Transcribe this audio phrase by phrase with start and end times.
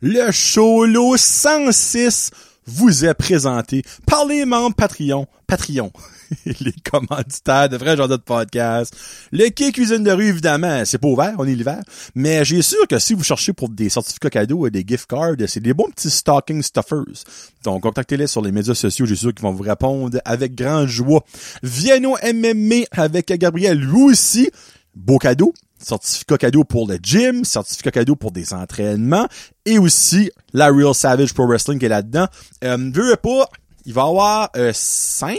[0.00, 2.30] le Cholo 106
[2.66, 5.92] vous est présenté par les membres Patreon, Patreon,
[6.46, 8.94] les commanditaires de Vrai Genre de Podcast.
[9.30, 11.80] Le quai cuisine de rue, évidemment, c'est pas ouvert, on est l'hiver.
[12.16, 15.36] Mais j'ai sûr que si vous cherchez pour des certificats cadeaux et des gift cards,
[15.46, 17.24] c'est des bons petits stocking stuffers.
[17.62, 21.24] Donc, contactez-les sur les médias sociaux, j'ai sûr qu'ils vont vous répondre avec grande joie.
[21.62, 24.50] Vienno MMA avec Gabriel, lui aussi.
[24.96, 29.28] Beau cadeau, certificat cadeau pour le gym, certificat cadeau pour des entraînements
[29.64, 32.26] et aussi la Real Savage Pro Wrestling qui est là-dedans.
[32.64, 33.48] Euh, veux pas,
[33.84, 35.36] il va y avoir euh, 5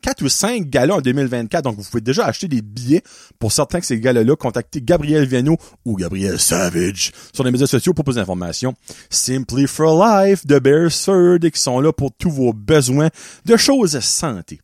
[0.00, 1.64] 4 ou 5 galas en 2024.
[1.64, 3.02] Donc, vous pouvez déjà acheter des billets
[3.38, 4.36] pour certains de ces galas-là.
[4.36, 8.74] Contactez Gabriel Viano ou Gabriel Savage sur les médias sociaux pour plus d'informations.
[9.10, 13.08] Simply for Life de Bearsford qui sont là pour tous vos besoins
[13.44, 14.60] de choses santé.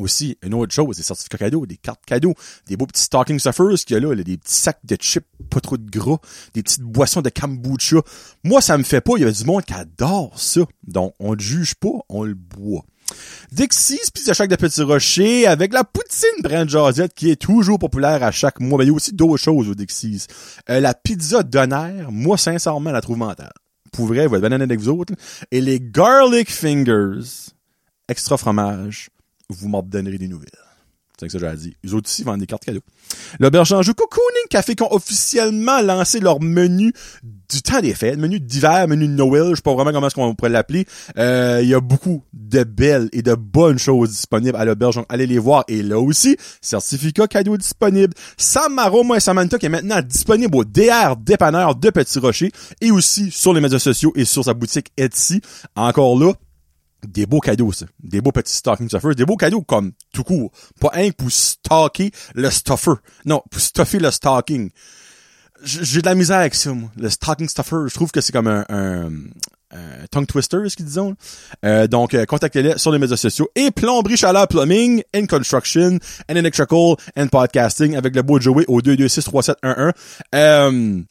[0.00, 2.34] Aussi, une autre chose, des certificats cadeaux, des cartes cadeaux,
[2.66, 5.26] des beaux petits stocking stuffers qu'il y a là, là, des petits sacs de chips,
[5.50, 6.18] pas trop de gras,
[6.52, 7.98] des petites boissons de kombucha.
[8.42, 10.62] Moi, ça me fait pas, il y a du monde qui adore ça.
[10.86, 12.84] Donc, on ne juge pas, on le boit.
[13.52, 18.22] Dixie's pizza chaque de Petit Rocher avec la poutine brand Josette qui est toujours populaire
[18.22, 18.78] à chaque mois.
[18.78, 20.26] Mais il y a aussi d'autres choses au Dixie's.
[20.70, 23.52] Euh, la pizza donaire, moi, sincèrement, la trouve mentale.
[23.92, 25.14] Pour vrai, vous êtes banane avec vous autres.
[25.50, 27.52] Et les garlic fingers,
[28.08, 29.10] extra fromage,
[29.54, 30.50] vous m'en donnerez des nouvelles.
[31.18, 31.76] C'est ça que j'ai dit.
[31.84, 32.80] Les autres ici vendent des cartes cadeaux.
[33.38, 38.18] L'Auberge en jeu Cocooning Café qui ont officiellement lancé leur menu du temps des fêtes,
[38.18, 40.86] menu d'hiver, menu de Noël, je sais pas vraiment comment est-ce qu'on pourrait l'appeler.
[41.16, 44.96] Euh, il y a beaucoup de belles et de bonnes choses disponibles à l'Auberge.
[44.96, 45.62] Donc, allez les voir.
[45.68, 48.12] Et là aussi, certificat cadeau disponible.
[48.36, 53.30] Samaro et Samantha qui est maintenant disponible au DR Dépanneur de Petit Rocher et aussi
[53.30, 55.40] sur les médias sociaux et sur sa boutique Etsy.
[55.76, 56.32] Encore là,
[57.06, 57.86] des beaux cadeaux, ça.
[58.02, 59.14] Des beaux petits stocking stuffers.
[59.14, 60.50] Des beaux cadeaux comme tout court.
[60.80, 62.92] Pas un pour stocker le stuffer.
[63.24, 64.70] Non, pour stuffer le stocking.
[65.62, 66.90] J'ai de la misère avec ça, moi.
[66.96, 67.76] Le stocking stuffer.
[67.88, 69.10] Je trouve que c'est comme un, un,
[69.70, 71.00] un tongue twister, ce qu'ils disent.
[71.64, 73.48] Euh, donc, euh, contactez-les sur les médias sociaux.
[73.54, 75.98] Et plomberie, chaleur, plumbing, and construction,
[76.30, 79.92] and electrical, and podcasting avec le beau Joey au 226-3711.
[80.34, 81.02] Euh,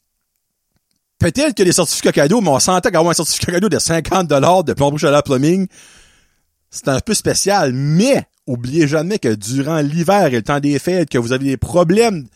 [1.24, 4.62] peut-être que les certificats cadeaux, mais on s'entend qu'avoir un certificat cadeau de 50 dollars
[4.62, 5.66] de plomberie chaleur plumbing,
[6.70, 7.72] c'est un peu spécial.
[7.72, 11.56] Mais, oubliez jamais que durant l'hiver et le temps des fêtes, que vous avez des
[11.56, 12.26] problèmes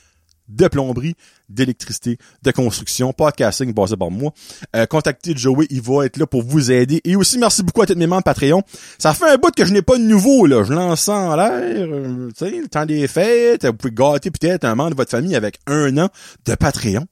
[0.48, 1.16] de plomberie,
[1.50, 4.32] d'électricité, de construction, podcasting, passez par moi.
[4.74, 7.02] Euh, contactez Joey, il va être là pour vous aider.
[7.04, 8.62] Et aussi, merci beaucoup à tous mes membres Patreon.
[8.98, 10.64] Ça fait un bout que je n'ai pas de nouveau, là.
[10.64, 11.50] Je lance en l'air.
[11.52, 15.10] Euh, tu sais, le temps des fêtes, vous pouvez gâter peut-être un membre de votre
[15.10, 16.08] famille avec un an
[16.46, 17.04] de Patreon.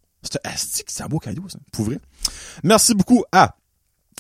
[0.87, 1.59] C'est un beau cadeau, ça.
[1.73, 1.99] Pour vrai.
[2.63, 3.55] Merci beaucoup à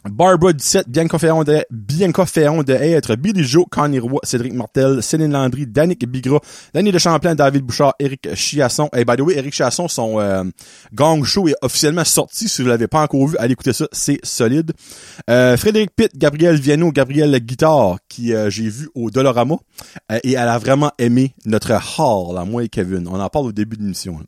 [0.08, 5.02] Barbara 17, Bianca Ferron de, Bianca Ferron de être Billy Joe, Connie Roy, Cédric Martel,
[5.02, 6.40] Céline Landry, Danick Bigra,
[6.72, 8.88] Danny de Champlain, David Bouchard, Eric Chiasson.
[8.94, 10.44] Et by the way, Eric Chiasson, son euh,
[10.92, 12.48] gang show est officiellement sorti.
[12.48, 14.72] Si vous l'avez pas encore vu, allez écouter ça, c'est solide.
[15.28, 19.56] Euh, Frédéric Pitt, Gabriel Viano, Gabriel Guitare, qui euh, j'ai vu au Dolorama.
[20.22, 23.08] Et elle a vraiment aimé notre hall, à moi et Kevin.
[23.08, 24.20] On en parle au début de l'émission.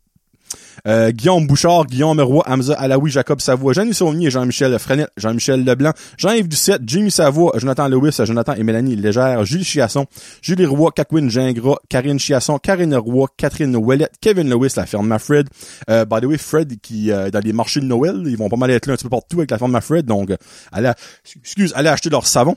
[0.86, 5.92] Euh, Guillaume Bouchard, Guillaume Roy, Hamza Alaoui, Jacob Savoie, Jeanne Saunier, Jean-Michel Frenette, Jean-Michel Leblanc,
[6.16, 10.06] Jean-Yves Ducette, Jimmy Savoie, Jonathan Lewis, Jonathan et Mélanie Légère, Julie Chiasson,
[10.42, 15.48] Julie Roy, Kakwin Gingras, Karine Chiasson, Karine Roy, Catherine Ouellette, Kevin Lewis, la firme Mafred.
[15.91, 18.56] Euh, by the way, Fred, qui, euh, dans les marchés de Noël, ils vont pas
[18.56, 20.36] mal être là un petit peu partout avec la firme Mafred, donc, euh,
[20.72, 20.92] allez,
[21.36, 22.56] excuse, allez acheter leur savon.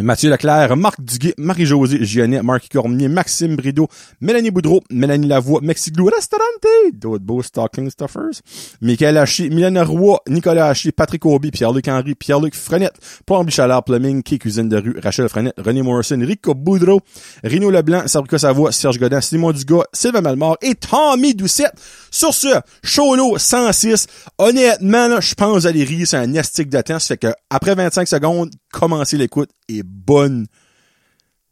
[0.00, 3.86] Mathieu Leclerc, Marc Duguay, Marie-Josée Gionnet, Marc Cormier, Maxime Brideau,
[4.20, 8.42] Mélanie Boudreau, Mélanie Lavoie, Mexiglou Restaurante, d'autres beaux stocking stuffers,
[8.80, 14.24] Michael Haché, Mylène Roy, Nicolas Haché, Patrick Auby, Pierre-Luc Henry, Pierre-Luc Frenette, Paul Chalard, Plumbing,
[14.24, 17.00] Key Cuisine de rue, Rachel Frenette, René Morrison, Rico Boudreau,
[17.44, 21.74] Rino Leblanc, Sabrica Savoie, Serge Godin, Simon Dugas, Sylvain Malmort et Tommy Doucette.
[22.10, 22.48] Sur ce,
[22.82, 27.16] Cholo 106, honnêtement, je pense vous allez rire, c'est un estique de temps, ça fait
[27.16, 30.46] que après 25 secondes, commencez l'écoute et bonne,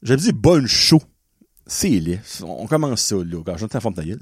[0.02, 1.00] j'avais dit bonne show.
[1.66, 2.20] C'est laid.
[2.42, 3.42] On commence ça, là.
[3.44, 4.18] Quand j'entends la forme de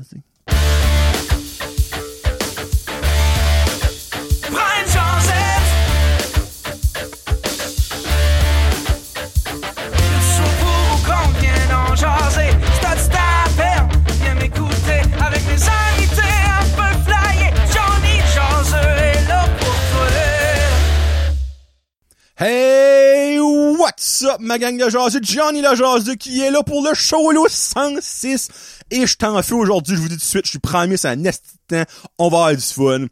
[22.43, 25.21] Hey, what's up, ma gang de jaseux?
[25.23, 28.49] Johnny le jaseux qui est là pour le show là, 106.
[28.91, 31.09] Et je t'en fais aujourd'hui, je vous dis tout de suite, je suis premier, c'est
[31.09, 31.83] un esti temps,
[32.17, 33.05] on va avoir du fun.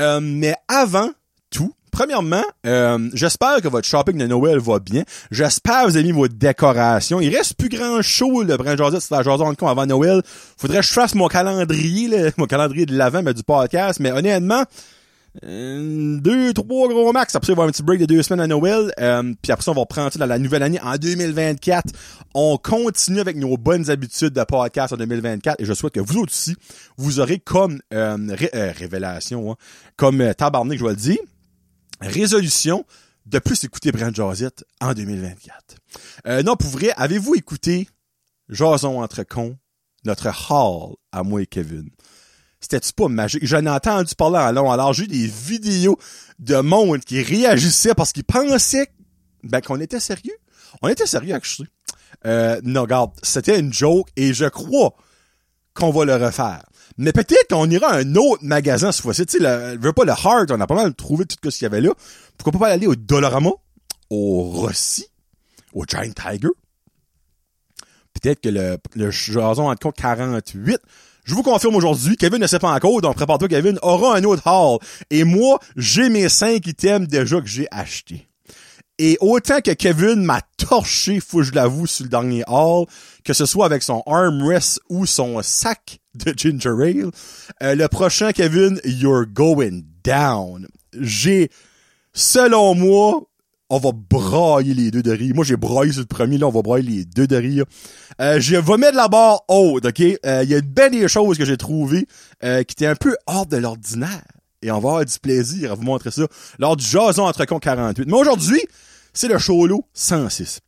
[0.00, 1.10] Euh, mais avant
[1.50, 5.04] tout, premièrement, euh, j'espère que votre shopping de Noël va bien.
[5.30, 7.20] J'espère que vous avez mis vos décorations.
[7.20, 10.22] Il reste plus grand show, le brin jaseux, c'est la jaseux en con avant Noël.
[10.58, 14.00] Faudrait que je fasse mon calendrier, là, mon calendrier de l'avant, mais du podcast.
[14.00, 14.64] Mais honnêtement,
[15.44, 17.34] euh, deux, trois gros max.
[17.34, 18.92] Après ça, il va y avoir un petit break de deux semaines à Noël.
[19.00, 21.92] Euh, puis après ça, on va reprendre dans la nouvelle année en 2024.
[22.34, 25.60] On continue avec nos bonnes habitudes de podcast en 2024.
[25.60, 26.54] Et je souhaite que vous aussi,
[26.96, 29.56] vous aurez comme euh, euh, révélation, hein,
[29.96, 31.18] comme euh, tabarnak, je vais le dire,
[32.00, 32.84] résolution
[33.26, 35.76] de plus écouter Brand Josette en 2024.
[36.26, 37.88] Euh, non, pour vrai, avez-vous écouté
[38.48, 39.56] Jason entre cons,
[40.04, 41.88] notre hall à moi et Kevin?
[42.62, 43.44] C'était-tu pas magique?
[43.44, 44.70] J'en ai entendu parler en long.
[44.70, 45.98] Alors, j'ai eu des vidéos
[46.38, 48.88] de monde qui réagissaient parce qu'ils pensaient
[49.42, 50.36] ben, qu'on était sérieux.
[50.80, 51.68] On était sérieux, actually.
[52.24, 54.94] Euh, non, regarde, c'était une joke et je crois
[55.74, 56.64] qu'on va le refaire.
[56.98, 59.26] Mais peut-être qu'on ira à un autre magasin cette fois-ci.
[59.26, 61.64] Tu sais, le, veux pas le Hard, on a pas mal trouvé tout ce qu'il
[61.64, 61.90] y avait là.
[62.38, 63.50] Pourquoi pas aller au Dollarama,
[64.08, 65.06] au Rossi,
[65.72, 66.50] au Giant Tiger?
[68.12, 70.78] Peut-être que le, le jason en compte 48.
[71.24, 74.42] Je vous confirme aujourd'hui, Kevin ne sait pas encore, donc prépare-toi, Kevin, aura un autre
[74.46, 74.78] haul.
[75.10, 78.26] Et moi, j'ai mes 5 items déjà que j'ai achetés.
[78.98, 82.86] Et autant que Kevin m'a torché, faut que je l'avoue, sur le dernier haul,
[83.24, 87.10] que ce soit avec son armrest ou son sac de ginger ale,
[87.62, 90.66] euh, le prochain, Kevin, you're going down.
[90.92, 91.50] J'ai,
[92.12, 93.22] selon moi,
[93.72, 95.34] on va brailler les deux de rire.
[95.34, 97.64] Moi, j'ai braillé sur premier, là, on va brailler les deux de rire.
[98.20, 100.00] Euh, je vais mettre la barre haute, OK?
[100.00, 102.06] Euh, Il y a bien des choses que j'ai trouvées
[102.44, 104.24] euh, qui étaient un peu hors de l'ordinaire.
[104.60, 106.26] Et on va avoir du plaisir à vous montrer ça
[106.58, 108.06] lors du Jason entre con 48.
[108.06, 108.60] Mais aujourd'hui,
[109.14, 110.60] c'est le Cholo 106.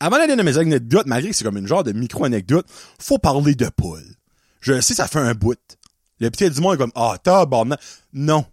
[0.00, 2.64] Avant d'aller dans mes anecdotes, malgré que c'est comme une genre de micro-anecdote,
[2.98, 4.02] faut parler de Paul.
[4.62, 5.58] Je sais, ça fait un bout.
[6.20, 7.78] Le petit du monde est comme, ah, tabarnak.
[8.14, 8.46] Non.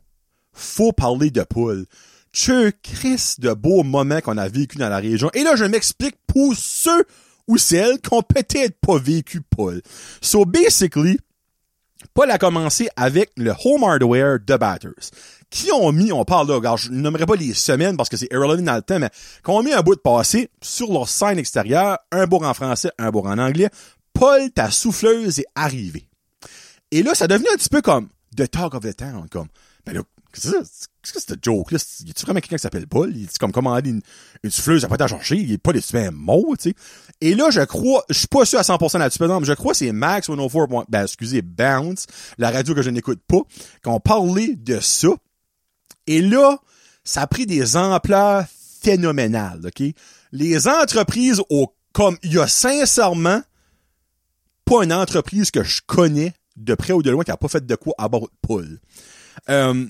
[0.51, 1.85] Faut parler de Paul.
[2.33, 5.30] Que Chris de beaux moments qu'on a vécu dans la région.
[5.33, 7.06] Et là, je m'explique pour ceux
[7.48, 9.81] ou celles qui ont peut-être pas vécu Paul.
[10.22, 11.19] So, basically,
[12.13, 15.12] Paul a commencé avec le home hardware de Batters.
[15.50, 18.31] Qui ont mis, on parle là, regarde, je nommerai pas les semaines parce que c'est
[18.31, 19.10] irrelevant dans le temps, mais
[19.44, 22.92] qui ont mis un bout de passé sur leur scène extérieure, un bourg en français,
[22.98, 23.69] un bourg en anglais,
[24.13, 26.07] Paul, ta souffleuse est arrivée.
[26.92, 28.07] Et là, ça devenait un petit peu comme
[28.38, 29.48] The Talk of the Town, comme,
[29.86, 30.01] ben là,
[30.31, 31.30] qu'est-ce que c'est?
[31.30, 31.78] Cette joke-là?
[32.06, 33.12] Y a-tu vraiment quelqu'un qui s'appelle Paul?
[33.16, 34.01] Il est comme commandé une,
[34.44, 36.75] une souffleuse, à pas à chercher, il est pas des super mots, tu sais.
[37.22, 39.78] Et là, je crois, je suis pas sûr à 100% là-dessus, mais je crois que
[39.78, 42.06] c'est Max 104, point- ben, excusez, Bounce,
[42.38, 43.42] la radio que je n'écoute pas,
[43.83, 45.10] qu'on parlait de ça.
[46.07, 46.57] Et là,
[47.04, 48.45] ça a pris des ampleurs
[48.81, 49.83] phénoménales, OK?
[50.31, 53.42] Les entreprises au, comme, il y a sincèrement
[54.66, 57.66] pas une entreprise que je connais de près ou de loin qui a pas fait
[57.66, 58.80] de quoi à bord de poule.
[59.50, 59.86] Euh,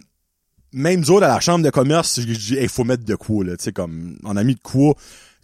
[0.73, 3.43] même nous autres, à la chambre de commerce, je dis, il faut mettre de quoi,
[3.43, 4.93] là, tu sais, comme, on a mis de quoi.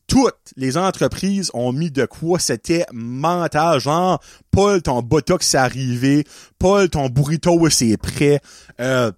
[0.08, 4.22] Toutes les entreprises ont mis de quoi, c'était mental, genre,
[4.52, 6.24] Paul, ton botox c'est arrivé,
[6.60, 8.40] Paul, ton burrito c'est prêt.
[8.80, 9.12] Euh,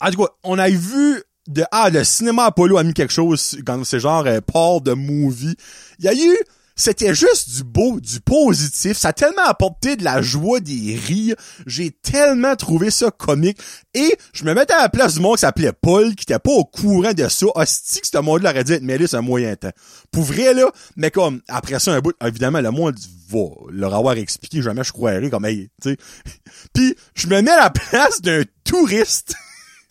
[0.00, 3.58] en tout cas, on a vu de, ah, le cinéma Apollo a mis quelque chose,
[3.66, 5.56] quand c'est genre, euh, de movie.
[5.98, 6.36] Il y a eu,
[6.78, 8.96] c'était juste du beau, du positif.
[8.96, 11.34] Ça a tellement apporté de la joie, des rires.
[11.66, 13.58] J'ai tellement trouvé ça comique.
[13.94, 16.52] Et je me mettais à la place du monde qui s'appelait Paul, qui était pas
[16.52, 17.46] au courant de ça.
[17.56, 19.72] Hostie que ce monde-là aurait dû être mêlé un moyen temps.
[20.12, 22.96] Pour vrai, là, mais comme, après ça, un bout, évidemment, le monde
[23.28, 25.96] va leur avoir expliqué, jamais je croirais, comme, hey, tu sais.
[26.72, 29.34] Puis, je me mets à la place d'un touriste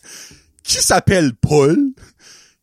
[0.62, 1.76] qui s'appelle Paul,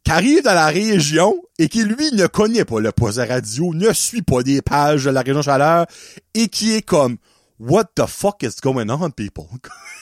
[0.05, 3.91] qui arrive dans la région et qui, lui, ne connaît pas le poste radio, ne
[3.91, 5.87] suit pas des pages de la région chaleur
[6.35, 7.17] et qui est comme,
[7.59, 9.45] what the fuck is going on, people?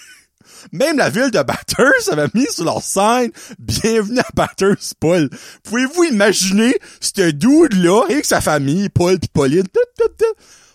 [0.74, 5.30] Même la ville de Batters avait mis sur leur scène Bienvenue à Batters, Paul.
[5.64, 9.68] Pouvez-vous imaginer ce dude-là avec sa famille, Paul pis Pauline?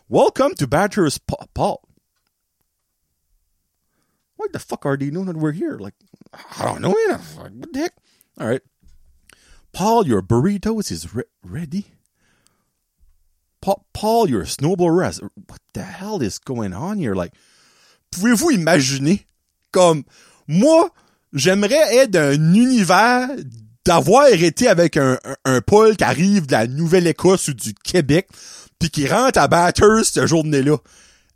[0.08, 1.80] Welcome to Batters, Pa- Paul.
[4.38, 5.78] What the fuck are they doing that we're here?
[5.78, 5.94] Like,
[6.32, 6.94] I don't know.
[7.36, 7.92] What the heck?
[8.40, 8.62] All right.
[9.78, 11.86] Paul, your burritos is re- ready?
[13.60, 15.20] Paul, Paul, your snowblower is...
[15.22, 17.14] What the hell is going on here?
[17.14, 17.32] Like,
[18.10, 19.24] pouvez-vous imaginer?
[19.70, 20.02] Comme
[20.48, 20.90] moi,
[21.32, 23.28] j'aimerais être d'un univers
[23.84, 25.16] d'avoir été avec un,
[25.64, 28.26] Paul qui arrive de la Nouvelle-Écosse ou du Québec
[28.80, 30.76] puis qui rentre à Batters cette journée-là.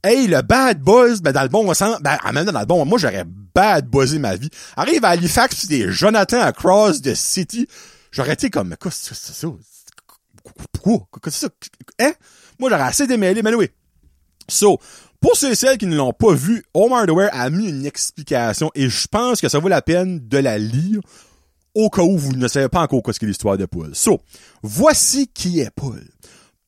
[0.02, 2.84] Hey, le bad buzz, ben dans le bon sens, ben en même dans le bon,
[2.84, 4.50] moi j'aurais bad buzzé ma vie.
[4.76, 7.68] Arrive à Halifax pis des Jonathan across the city,
[8.12, 9.48] j'aurais été comme, quoi c'est ça, ça?
[10.72, 11.08] Pourquoi?
[11.10, 11.48] Quoi c'est ça?
[11.98, 12.12] Hein?
[12.60, 13.68] Moi j'aurais assez démêlé, mais oui.
[14.48, 14.78] So,
[15.20, 18.70] pour ceux et celles qui ne l'ont pas vu, Home Hardware a mis une explication
[18.74, 21.00] et je pense que ça vaut la peine de la lire
[21.74, 23.94] au cas où vous ne savez pas encore quoi c'est l'histoire de Paul.
[23.94, 24.20] So,
[24.62, 26.04] voici qui est Paul.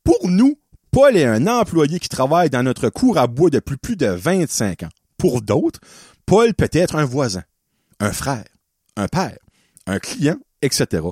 [0.02, 0.58] Pour nous,
[0.90, 4.84] Paul est un employé qui travaille dans notre cour à bois depuis plus de 25
[4.84, 4.88] ans.
[5.18, 5.80] Pour d'autres,
[6.26, 7.42] Paul peut être un voisin,
[8.00, 8.44] un frère,
[8.96, 9.38] un père,
[9.86, 11.02] un client, etc.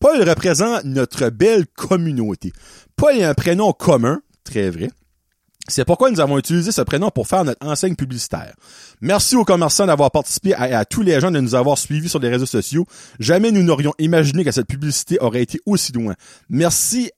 [0.00, 2.52] Paul représente notre belle communauté.
[2.96, 4.90] Paul est un prénom commun, très vrai.
[5.68, 8.54] C'est pourquoi nous avons utilisé ce prénom pour faire notre enseigne publicitaire.
[9.02, 12.18] Merci aux commerçants d'avoir participé et à, tous les gens de nous avoir suivis sur
[12.20, 12.86] les réseaux sociaux.
[13.20, 16.14] Jamais nous n'aurions imaginé que cette publicité aurait été aussi loin.
[16.48, 17.10] Merci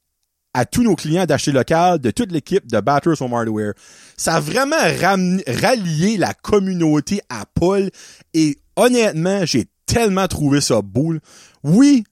[0.53, 3.75] à tous nos clients d'acheter local, de toute l'équipe de Batters Home Hardware.
[4.17, 4.77] Ça a vraiment
[5.47, 7.89] rallié la communauté à Paul
[8.35, 11.15] et honnêtement, j'ai tellement trouvé ça beau.
[11.63, 12.05] Oui,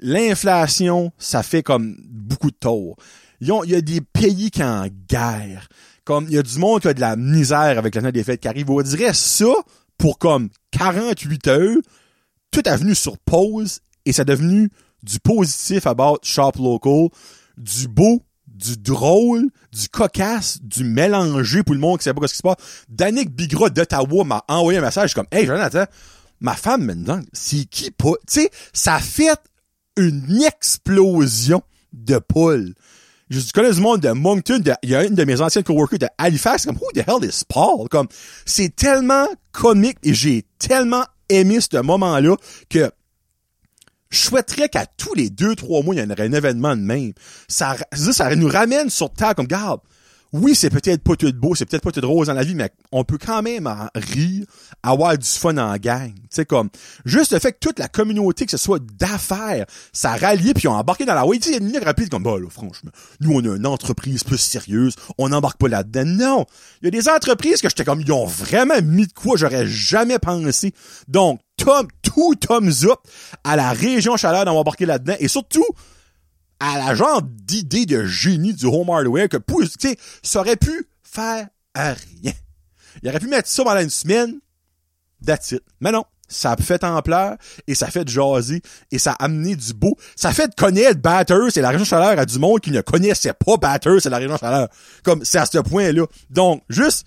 [0.00, 2.96] l'inflation, ça fait comme beaucoup de tort.
[3.40, 5.68] Il y a des pays qui en guerre.
[6.04, 8.40] Comme, il y a du monde qui a de la misère avec la des fêtes
[8.40, 8.70] qui arrive.
[8.70, 9.52] On dirait ça,
[9.96, 11.76] pour comme 48 heures,
[12.50, 14.70] tout est venu sur pause et c'est devenu
[15.02, 17.08] du positif about shop local,
[17.56, 22.32] du beau, du drôle, du cocasse, du mélangé pour le monde qui sait pas ce
[22.32, 22.56] qui se passe.
[22.88, 25.84] Danick Bigra d'Ottawa m'a envoyé un message comme, hey, Jonathan,
[26.40, 29.38] ma femme maintenant, c'est qui pas, tu sais, ça fait
[29.96, 32.74] une explosion de poules.
[33.28, 36.08] Je connais du monde de Moncton, il y a une de mes anciennes coworkers de
[36.18, 37.88] Halifax, comme, who the hell is Paul?
[37.88, 38.08] Comme,
[38.44, 42.34] c'est tellement comique et j'ai tellement aimé ce moment-là
[42.68, 42.90] que
[44.10, 47.12] je souhaiterais qu'à tous les deux, trois mois, il y ait un événement de même.
[47.46, 49.80] Ça, ça nous ramène sur terre comme, garde,
[50.32, 52.70] oui, c'est peut-être pas tout beau, c'est peut-être pas tout rose dans la vie, mais
[52.92, 54.44] on peut quand même en rire,
[54.82, 56.12] avoir du fun en gang.
[56.14, 56.70] Tu sais, comme,
[57.04, 60.72] juste le fait que toute la communauté, que ce soit d'affaires, ça rallie puis on
[60.72, 61.38] embarqué dans la way.
[61.38, 64.38] Il y a une rapide comme, bah, là, franchement, nous, on a une entreprise plus
[64.38, 66.04] sérieuse, on n'embarque pas là-dedans.
[66.04, 66.46] Non!
[66.82, 69.66] Il y a des entreprises que j'étais comme, ils ont vraiment mis de quoi j'aurais
[69.66, 70.74] jamais pensé.
[71.08, 73.00] Donc, tom, tout thumbs up
[73.44, 75.66] à la région chaleur d'avoir embarqué là-dedans et surtout,
[76.60, 80.88] à la genre d'idée de génie du home hardware que, tu sais, ça aurait pu
[81.02, 82.32] faire rien.
[83.02, 84.38] Il aurait pu mettre ça pendant une semaine,
[85.24, 85.62] that's it.
[85.80, 87.36] Mais non, ça a fait ampleur
[87.66, 89.96] et ça fait jaser et ça a amené du beau.
[90.16, 93.32] Ça fait de connaître Batters et la région chaleur à du monde qui ne connaissait
[93.32, 94.68] pas Batters et la région chaleur.
[95.02, 96.04] Comme, c'est à ce point-là.
[96.28, 97.06] Donc, juste,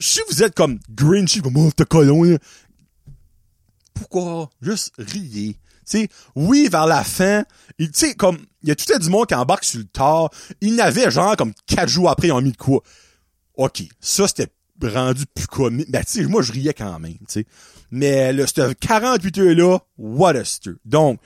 [0.00, 2.38] si vous êtes comme Grinchy, comme, oh, colon,
[3.94, 4.50] pourquoi?
[4.62, 5.56] Juste riez?
[5.98, 7.44] Sais, oui, vers la fin,
[7.78, 10.30] tu comme, il y a tout un du monde qui embarque sur le tard.
[10.60, 12.82] Il n'avait genre comme quatre jours après, ils ont mis de quoi.
[13.56, 14.48] OK, ça, c'était
[14.82, 15.90] rendu plus comique.
[15.90, 17.46] Ben, tu sais, moi, je riais quand même, tu.
[17.90, 20.74] Mais le, ce 48 heures-là, what a stir.
[20.84, 21.20] Donc,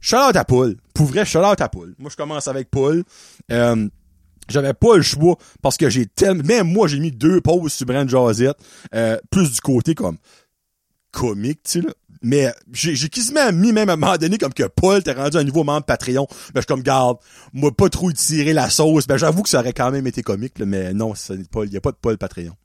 [0.00, 0.76] shout out à Paul.
[0.94, 1.94] Pour vrai, shout out à Paul.
[1.98, 3.02] Moi, je commence avec Paul.
[3.50, 3.88] Euh,
[4.48, 6.44] j'avais pas le choix parce que j'ai tellement...
[6.44, 8.56] Même moi, j'ai mis deux pauses sur Brand Josette.
[8.94, 10.18] Euh, plus du côté comme
[11.16, 11.92] comique, tu sais, là.
[12.22, 15.44] Mais j'ai quasiment mis même à un moment donné comme que Paul t'es rendu un
[15.44, 16.26] nouveau membre Patreon.
[16.28, 17.18] Ben, je suis comme, garde,
[17.52, 19.06] moi, pas trop tirer la sauce.
[19.06, 21.80] Ben, j'avoue que ça aurait quand même été comique, là, mais non, il n'y a
[21.80, 22.56] pas de Paul Patreon.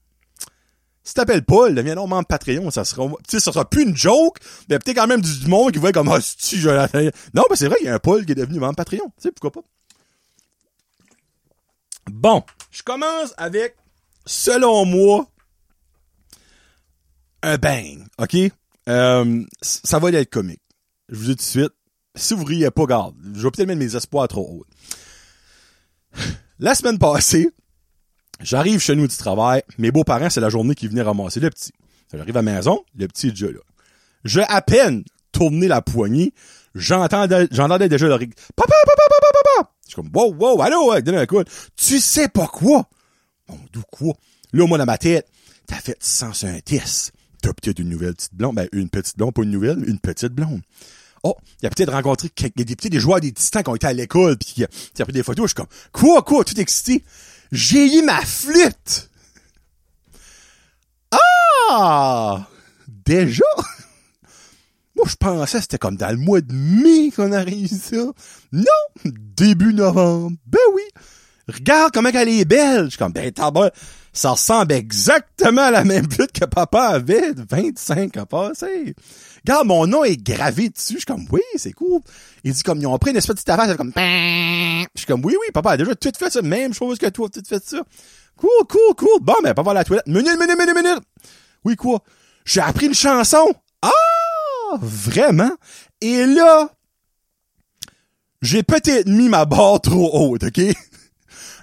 [1.04, 4.38] Si t'appelles Paul, deviens membre Patreon, ça sera, tu sais, ça sera plus une joke,
[4.70, 6.70] mais peut-être quand même du, monde qui voit comme, ah, si je
[7.34, 9.06] Non, ben, c'est vrai, il y a un Paul qui est devenu membre Patreon.
[9.18, 9.68] Tu sais, pourquoi pas?
[12.10, 12.44] Bon.
[12.72, 13.76] Je commence avec,
[14.26, 15.28] selon moi,
[17.44, 18.36] un bang, ok?
[18.90, 20.62] Euh, ça va être comique.
[21.10, 21.74] Je vous dis tout de suite,
[22.16, 24.66] si vous riez pas, garde, je vais peut-être mettre mes espoirs trop hauts.
[26.60, 27.50] La semaine passée,
[28.40, 31.72] j'arrive chez nous du travail, mes beaux-parents, c'est la journée qui venaient ramasser le petit.
[32.14, 33.60] J'arrive à la maison, le petit est déjà là.
[34.24, 36.34] Je à peine tourner la poignée,
[36.76, 37.48] j'entendais,
[37.90, 38.34] déjà le rig.
[38.56, 39.72] Papa, papa, papa, papa!
[39.84, 41.44] Je suis comme, wow, wow, allô, donne un coup.
[41.76, 42.88] Tu sais pas quoi?
[43.48, 44.14] Bon, d'où quoi?
[44.54, 45.28] Là, moi, dans ma tête,
[45.66, 48.56] t'as fait sens un test t'as peut-être une nouvelle petite blonde.
[48.56, 50.62] Ben, une petite blonde, pas une nouvelle, une petite blonde.
[51.24, 53.94] Oh, il a peut-être rencontré des, peut des joueurs des titans qui ont été à
[53.94, 55.46] l'école puis qui, a pris des photos.
[55.46, 57.04] Je suis comme, quoi, quoi, tout excité.
[57.52, 59.10] J'ai eu ma flûte!
[61.12, 62.48] Ah!
[62.88, 63.44] Déjà?
[64.96, 68.04] Moi, je pensais que c'était comme dans le mois de mai qu'on arrive ça.
[68.52, 68.64] Non!
[69.06, 70.38] Début novembre.
[70.48, 70.84] Ben oui!
[71.48, 72.86] Regarde comment elle est belle!
[72.86, 73.52] Je suis comme, ben, t'as
[74.14, 78.96] ça ressemble exactement à la même flûte que papa avait 25 ans passé.
[79.46, 80.94] Regarde, mon nom est gravé dessus.
[80.94, 82.02] Je suis comme, oui, c'est cool.
[82.44, 85.24] Il dit comme, ils ont pris une espèce de petite affaire, comme, je suis comme,
[85.26, 87.82] oui, oui, papa a déjà tout fait ça, même chose que toi, tout fait ça.
[88.38, 89.20] Cool, cool, cool.
[89.22, 90.08] Bon, ben, papa à la toilette.
[90.08, 91.04] Minute, minute, minute, minute.
[91.64, 92.04] Oui, quoi?
[92.44, 93.54] J'ai appris une chanson.
[93.82, 94.78] Ah!
[94.82, 95.52] Vraiment?
[96.02, 96.70] Et là,
[98.42, 100.62] j'ai peut-être mis ma barre trop haute, OK?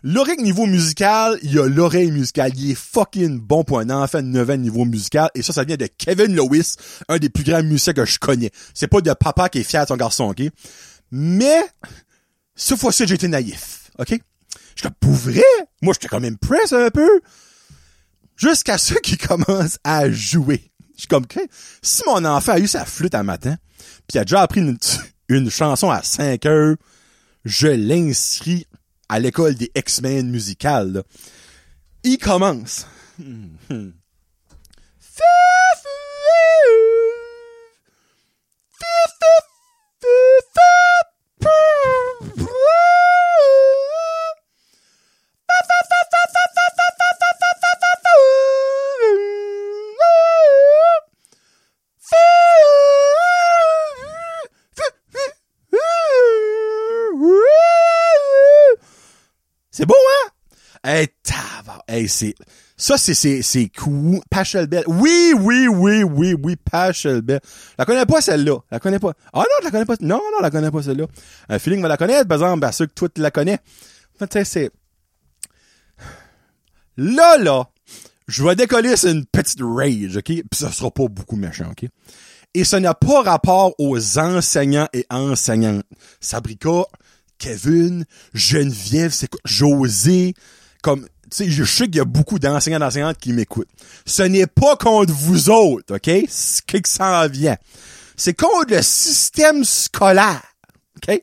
[0.02, 2.52] L'oreille niveau musical, il y a l'oreille musicale.
[2.56, 5.30] Il est fucking bon pour un enfant de 9 ans niveau musical.
[5.34, 6.76] Et ça, ça vient de Kevin Lewis,
[7.08, 8.50] un des plus grands musiciens que je connais.
[8.74, 10.42] C'est pas de papa qui est fier de son garçon, ok?
[11.10, 11.60] Mais,
[12.54, 14.18] ce fois-ci, j'ai été naïf, ok?
[14.76, 15.42] Je suis pour vrai?
[15.82, 17.20] Moi, j'étais quand même press un peu.
[18.36, 20.70] Jusqu'à ceux qui commencent à jouer.
[20.94, 21.26] Je suis comme,
[21.82, 23.56] si mon enfant a eu sa flûte à matin,
[24.06, 24.78] puis a déjà appris une,
[25.28, 26.76] une chanson à 5 heures,
[27.44, 28.66] je l'inscris
[29.08, 31.02] à l'école des X-Men musicales.
[32.04, 32.86] Il commence.
[59.78, 60.30] C'est beau, hein?
[60.82, 61.06] Hey,
[61.86, 62.34] hey, c'est,
[62.76, 64.18] ça, c'est, c'est, c'est cool.
[64.28, 64.82] Pachelbel.
[64.88, 67.38] Oui, oui, oui, oui, oui, Pachelbel.
[67.78, 68.58] La connais pas, celle-là.
[68.72, 69.12] La connais pas.
[69.32, 69.94] Ah non, je la connais pas.
[70.00, 71.06] Non, non, la connais pas, celle-là.
[71.48, 73.60] Un feeling va la connaître, par exemple, à que toi, tu la connais.
[74.18, 74.70] Tu sais,
[76.96, 77.68] là, là,
[78.26, 80.24] je vais décoller sur une petite rage, OK?
[80.24, 81.88] Puis ça sera pas beaucoup méchant, OK?
[82.52, 85.84] Et ça n'a pas rapport aux enseignants et enseignantes.
[86.18, 86.82] Sabrika,
[87.38, 88.04] Kevin,
[88.34, 89.40] Geneviève, c'est quoi?
[89.44, 90.34] José,
[90.82, 93.68] comme, tu sais, je sais qu'il y a beaucoup d'enseignants d'enseignantes qui m'écoutent.
[94.06, 96.10] Ce n'est pas contre vous autres, OK?
[96.28, 97.56] C'est qui que ça en vient.
[98.16, 100.42] C'est contre le système scolaire,
[100.96, 101.22] OK?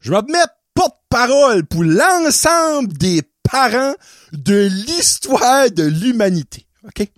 [0.00, 3.94] Je me mettre porte-parole pour l'ensemble des parents
[4.32, 7.08] de l'histoire de l'humanité, OK?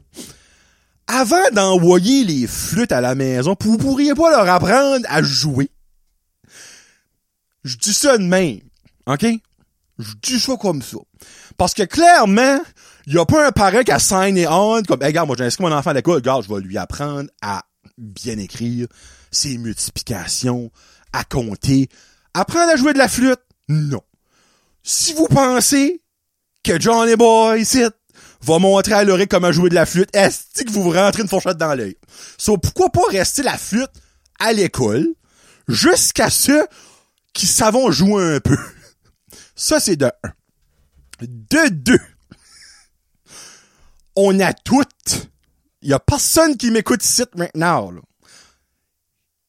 [1.07, 5.71] Avant d'envoyer les flûtes à la maison, vous pourriez pas leur apprendre à jouer.
[7.65, 8.61] Je dis ça de même,
[9.07, 9.27] OK?
[9.99, 10.99] Je dis ça comme ça.
[11.57, 12.61] Parce que clairement,
[13.07, 15.73] il y a pas un parent qui a signé on comme, regarde, moi, j'ai mon
[15.73, 17.63] enfant à l'école, regarde, je vais lui apprendre à
[17.97, 18.87] bien écrire,
[19.31, 20.71] ses multiplications,
[21.13, 21.89] à compter,
[22.35, 23.41] apprendre à jouer de la flûte.
[23.69, 24.03] Non.
[24.83, 26.01] Si vous pensez
[26.63, 27.65] que Johnny Boy,
[28.41, 31.29] va montrer à Loric comment jouer de la flûte, est-ce que vous vous rentrez une
[31.29, 31.97] fourchette dans l'œil?
[32.37, 33.91] So, pourquoi pas rester la flûte
[34.39, 35.07] à l'école
[35.67, 36.67] jusqu'à ceux
[37.39, 38.59] qui savent jouer un peu?
[39.55, 40.33] Ça, c'est de un.
[41.21, 42.01] De deux.
[44.17, 45.29] On a toutes.
[45.83, 48.01] Il y a personne qui m'écoute ici maintenant, là.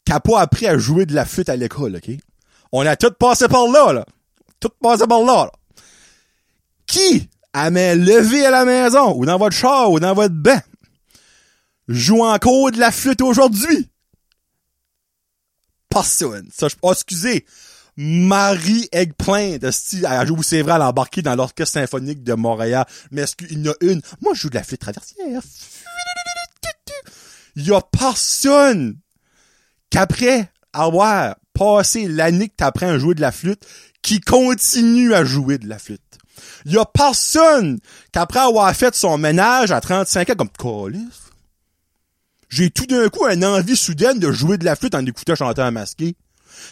[0.05, 2.11] Qui a pas appris à jouer de la flûte à l'école, OK?
[2.71, 4.05] On a toutes passé par là, là.
[4.59, 5.51] Toutes passé par là, là.
[6.85, 10.61] Qui, à main levée à la maison, ou dans votre char, ou dans votre bain,
[11.87, 13.89] joue encore de la flûte aujourd'hui?
[15.89, 16.47] Personne.
[16.53, 17.47] Ça, je, oh, excusez.
[18.01, 22.85] Marie Eggplant, elle joue, c'est vrai, elle a embarqué dans l'Orchestre symphonique de Montréal.
[23.11, 24.01] Mais est-ce qu'il y en a une?
[24.21, 25.41] Moi, je joue de la flûte traversière.
[27.57, 28.97] Il y a personne
[29.89, 33.65] qu'après avoir passé l'année que t'apprends à jouer de la flûte,
[34.01, 35.99] qui continue à jouer de la flûte.
[36.63, 37.81] Il y a personne
[38.13, 41.05] qu'après avoir fait son ménage à 35 ans, comme, Colis,
[42.47, 45.69] j'ai tout d'un coup une envie soudaine de jouer de la flûte en écoutant chanteur
[45.73, 46.15] masqué.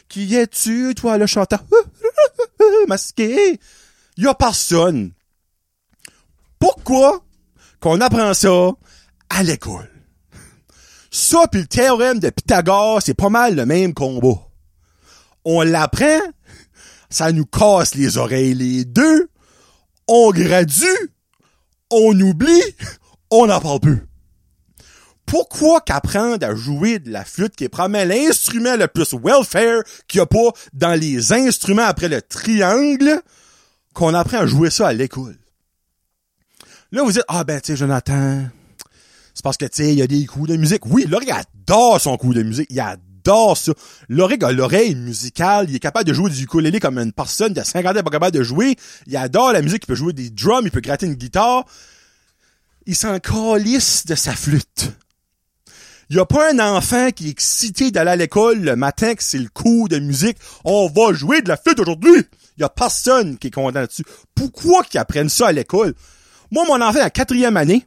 [0.10, 1.64] Qui es-tu, toi, le chanteur?
[2.88, 3.60] Masqué?
[4.18, 5.12] Y a personne.
[6.60, 7.24] Pourquoi
[7.80, 8.72] qu'on apprend ça
[9.30, 9.90] à l'école?
[11.12, 14.50] Ça puis le théorème de Pythagore, c'est pas mal le même combat.
[15.46, 16.20] On l'apprend,
[17.10, 19.30] ça nous casse les oreilles les deux,
[20.08, 21.14] on gradue,
[21.90, 22.64] on oublie,
[23.32, 24.07] on n'en parle plus.
[25.28, 30.20] Pourquoi qu'apprendre à jouer de la flûte qui est probablement l'instrument le plus welfare qu'il
[30.20, 33.22] n'y a pas dans les instruments après le triangle,
[33.94, 35.38] qu'on apprend à jouer ça à l'école?
[36.94, 38.46] Là, vous dites, ah ben, tu sais, Jonathan,
[39.34, 40.86] c'est parce que, tu sais, il y a des coups de musique.
[40.86, 42.68] Oui, Laurie adore son coup de musique.
[42.70, 43.74] Il adore ça.
[44.08, 45.66] Laurie a l'oreille musicale.
[45.70, 48.38] Il est capable de jouer du ukulélé comme une personne de 50 ans pas capable
[48.38, 48.78] de jouer.
[49.08, 49.84] Il adore la musique.
[49.84, 50.64] Il peut jouer des drums.
[50.64, 51.66] Il peut gratter une guitare.
[52.86, 54.94] Il s'en calisse de sa flûte.
[56.10, 59.24] Il y a pas un enfant qui est excité d'aller à l'école le matin que
[59.24, 60.38] c'est le coup de musique.
[60.64, 62.24] On va jouer de la flûte aujourd'hui.
[62.58, 64.06] Il y a personne qui est content dessus.
[64.34, 65.94] Pourquoi qu'ils apprennent ça à l'école?
[66.50, 67.86] Moi, mon enfant, en quatrième année,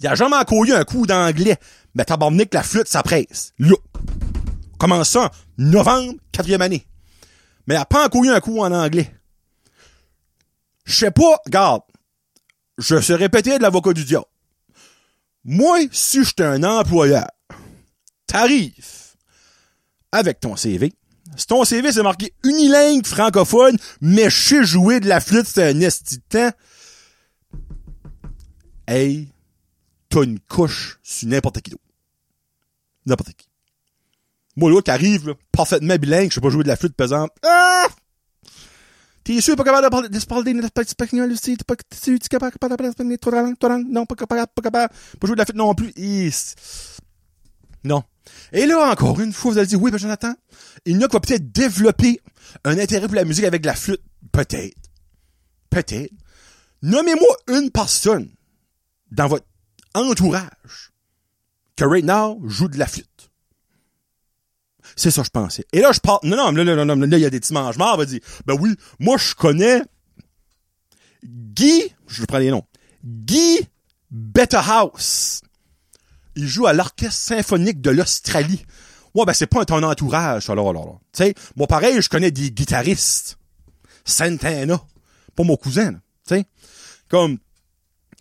[0.00, 1.56] il a jamais encore eu un coup d'anglais.
[1.94, 3.52] Mais tabarnak, la flûte, ça presse.
[3.58, 3.76] Là.
[4.78, 6.86] Commence ça novembre, quatrième année.
[7.66, 9.10] Mais il a pas encore eu un coup en anglais.
[10.84, 11.82] Je sais pas, regarde.
[12.78, 14.26] Je se répéter de l'avocat du diable.
[15.48, 17.28] Moi, si j'étais un employeur,
[18.26, 19.14] t'arrives
[20.10, 20.92] avec ton CV.
[21.36, 25.68] Si ton CV, c'est marqué unilingue francophone, mais je sais jouer de la flûte, c'est
[25.68, 26.20] un esti.
[28.88, 29.28] Hey,
[30.08, 31.74] t'as une couche sur n'importe qui.
[33.06, 33.48] N'importe qui.
[34.56, 37.30] Moi, là, qui arrive, là, parfaitement bilingue, je sais pas jouer de la flûte pesante.
[37.44, 37.86] Ah!
[39.26, 40.54] T'es sûr pas capable de se parler
[41.32, 41.56] aussi?
[41.56, 43.18] T'es pas, t'es tu capable de parler?
[43.18, 43.86] Toi, langue, toi, langue?
[43.88, 44.94] Non, pas capable, pas capable.
[45.18, 45.92] Pas jouer de la flûte non plus.
[47.82, 48.04] Non.
[48.52, 50.32] Et là, encore une fois, vous allez dire, oui, ben, Jonathan,
[50.84, 52.20] il y en a qui va peut-être développer
[52.62, 54.00] un intérêt pour la musique avec la flûte?
[54.30, 54.78] Peut-être.
[55.70, 56.12] Peut-être.
[56.82, 58.30] Nommez-moi une personne
[59.10, 59.46] dans votre
[59.94, 60.92] entourage
[61.74, 63.15] que right now joue de la flûte.
[64.96, 65.66] C'est ça, je pensais.
[65.72, 67.52] Et là, je parle, non, non, là, non, non, là, il y a des petits
[67.52, 69.82] mange-morts, va dire, ben oui, moi, je connais
[71.22, 72.64] Guy, je prends les noms,
[73.04, 73.60] Guy
[74.10, 75.42] Betterhouse.
[76.34, 78.64] Il joue à l'Orchestre symphonique de l'Australie.
[79.14, 81.00] Ouais, ben c'est pas ton entourage, alors, alors, alors.
[81.12, 83.38] Tu sais, moi, pareil, je connais des guitaristes.
[84.04, 84.82] Santana.
[85.34, 86.44] Pas mon cousin, tu sais.
[87.08, 87.38] Comme,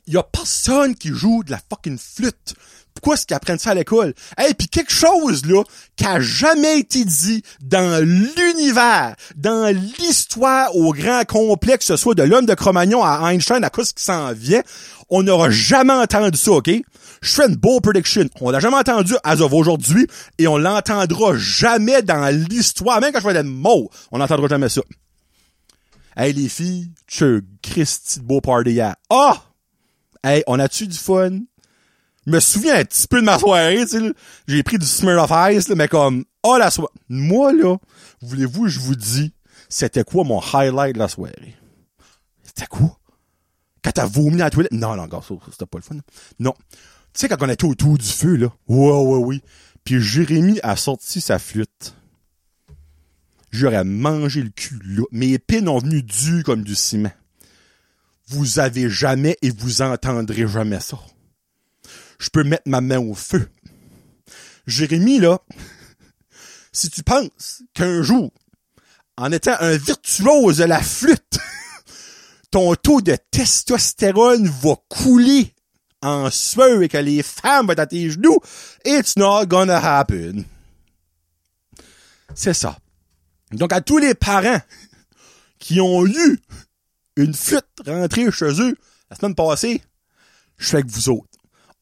[0.07, 2.55] y a personne qui joue de la fucking flûte.
[2.95, 4.13] Pourquoi est-ce qu'ils apprennent ça à l'école?
[4.37, 5.63] Hey, puis quelque chose, là,
[5.95, 12.15] qui a jamais été dit dans l'univers, dans l'histoire au grand complet, que ce soit
[12.15, 14.63] de l'homme de Cro-Magnon à Einstein, à ce qui s'en vient,
[15.09, 16.69] on n'aura jamais entendu ça, OK?
[17.21, 18.25] Je fais une beau prediction.
[18.39, 23.01] On l'a jamais entendu as of aujourd'hui, et on l'entendra jamais dans l'histoire.
[23.01, 24.81] Même quand je vais être mort, on n'entendra jamais ça.
[26.15, 28.79] Hey, les filles, tu Christy de beau party.
[29.09, 29.41] Ah!
[30.23, 31.39] Hey, on a-tu du fun?
[32.25, 34.13] Je me souviens un petit peu de ma soirée, tu sais.
[34.47, 36.91] J'ai pris du Smirnoff Ice, là, mais comme, oh, la soirée.
[37.07, 37.77] Moi, là,
[38.21, 39.33] voulez-vous, je vous dis,
[39.69, 41.55] c'était quoi mon highlight de la soirée?
[42.43, 42.97] C'était quoi?
[43.83, 44.71] Quand t'as vomi à la toilette?
[44.71, 45.97] Non, non, ça, c'était pas le fun.
[46.39, 46.53] Non.
[47.13, 48.47] Tu sais, quand on était autour du feu, là.
[48.67, 49.41] Ouais, ouais, oui.
[49.83, 51.93] Puis Jérémy a sorti sa flûte.
[53.51, 55.03] J'aurais mangé le cul, là.
[55.11, 57.11] Mes épines ont venu dures comme du ciment.
[58.27, 60.97] Vous avez jamais et vous entendrez jamais ça.
[62.19, 63.49] Je peux mettre ma main au feu.
[64.67, 65.39] Jérémy, là,
[66.71, 68.31] si tu penses qu'un jour,
[69.17, 71.39] en étant un virtuose de la flûte,
[72.51, 75.53] ton taux de testostérone va couler
[76.01, 78.39] en sueur et que les femmes vont être à tes genoux,
[78.85, 80.43] it's not gonna happen.
[82.33, 82.77] C'est ça.
[83.51, 84.61] Donc, à tous les parents
[85.59, 86.39] qui ont eu
[87.15, 88.77] une flûte rentrée chez eux
[89.09, 89.81] la semaine passée,
[90.57, 91.34] je suis avec vous autres.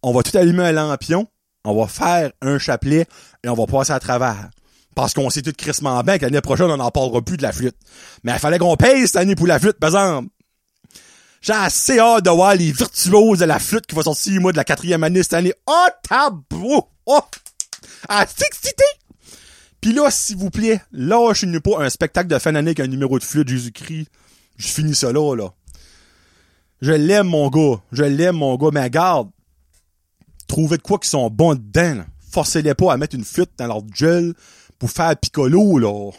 [0.03, 1.27] On va tout allumer un lampion,
[1.63, 3.07] on va faire un chapelet
[3.43, 4.49] et on va passer à travers.
[4.95, 7.53] Parce qu'on sait tout crissement bien que l'année prochaine, on n'en parlera plus de la
[7.53, 7.75] flûte.
[8.23, 10.27] Mais il fallait qu'on paye cette année pour la flûte, par exemple.
[11.41, 14.57] J'ai assez hâte de voir les virtuoses de la flûte qui va sortir, moi, de
[14.57, 15.53] la quatrième année cette année.
[15.67, 16.81] Oh, tabou!
[17.05, 17.21] Oh!
[18.07, 18.83] À excité!
[19.81, 23.19] Puis là, s'il vous plaît, lâchez-nous pas un spectacle de fin d'année avec un numéro
[23.19, 24.07] de flûte Jésus-Christ.
[24.57, 25.49] Je finis ça là, là.
[26.81, 27.81] Je l'aime, mon gars.
[27.91, 28.69] Je l'aime, mon gars.
[28.73, 29.29] Mais garde,
[30.53, 32.03] trouvez de quoi qui sont bons dedans.
[32.31, 34.33] Forcez-les pas à mettre une flûte dans leur gel
[34.77, 36.11] pour faire piccolo, là.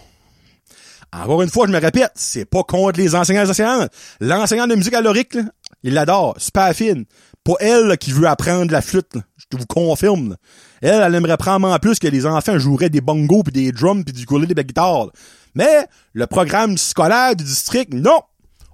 [1.13, 3.91] Encore une fois, je me répète, c'est pas contre les enseignants et les enseignantes.
[4.21, 5.43] L'enseignant de musique alorique, là,
[5.85, 7.05] il l'adore, super fine.
[7.45, 10.37] Pas elle qui veut apprendre la flûte, je te vous confirme.
[10.83, 14.03] Elle, elle aimerait prendre en plus que les enfants joueraient des bongos puis des drums
[14.05, 15.11] puis du ukulélé et de la guitare.
[15.55, 18.21] Mais le programme scolaire du district, non.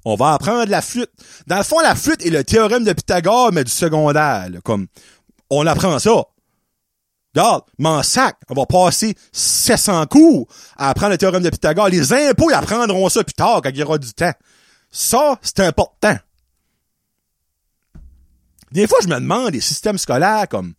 [0.07, 1.11] On va apprendre la flûte.
[1.47, 4.49] Dans le fond, la flûte est le théorème de Pythagore, mais du secondaire.
[4.65, 4.87] Comme,
[5.51, 6.25] on apprend ça.
[7.35, 11.89] Regarde, m'en sac, on va passer 700 cours à apprendre le théorème de Pythagore.
[11.89, 14.33] Les impôts, ils apprendront ça plus tard, quand il y aura du temps.
[14.91, 16.17] Ça, c'est important.
[18.73, 20.75] Des fois, je me demande, les systèmes scolaires, comme,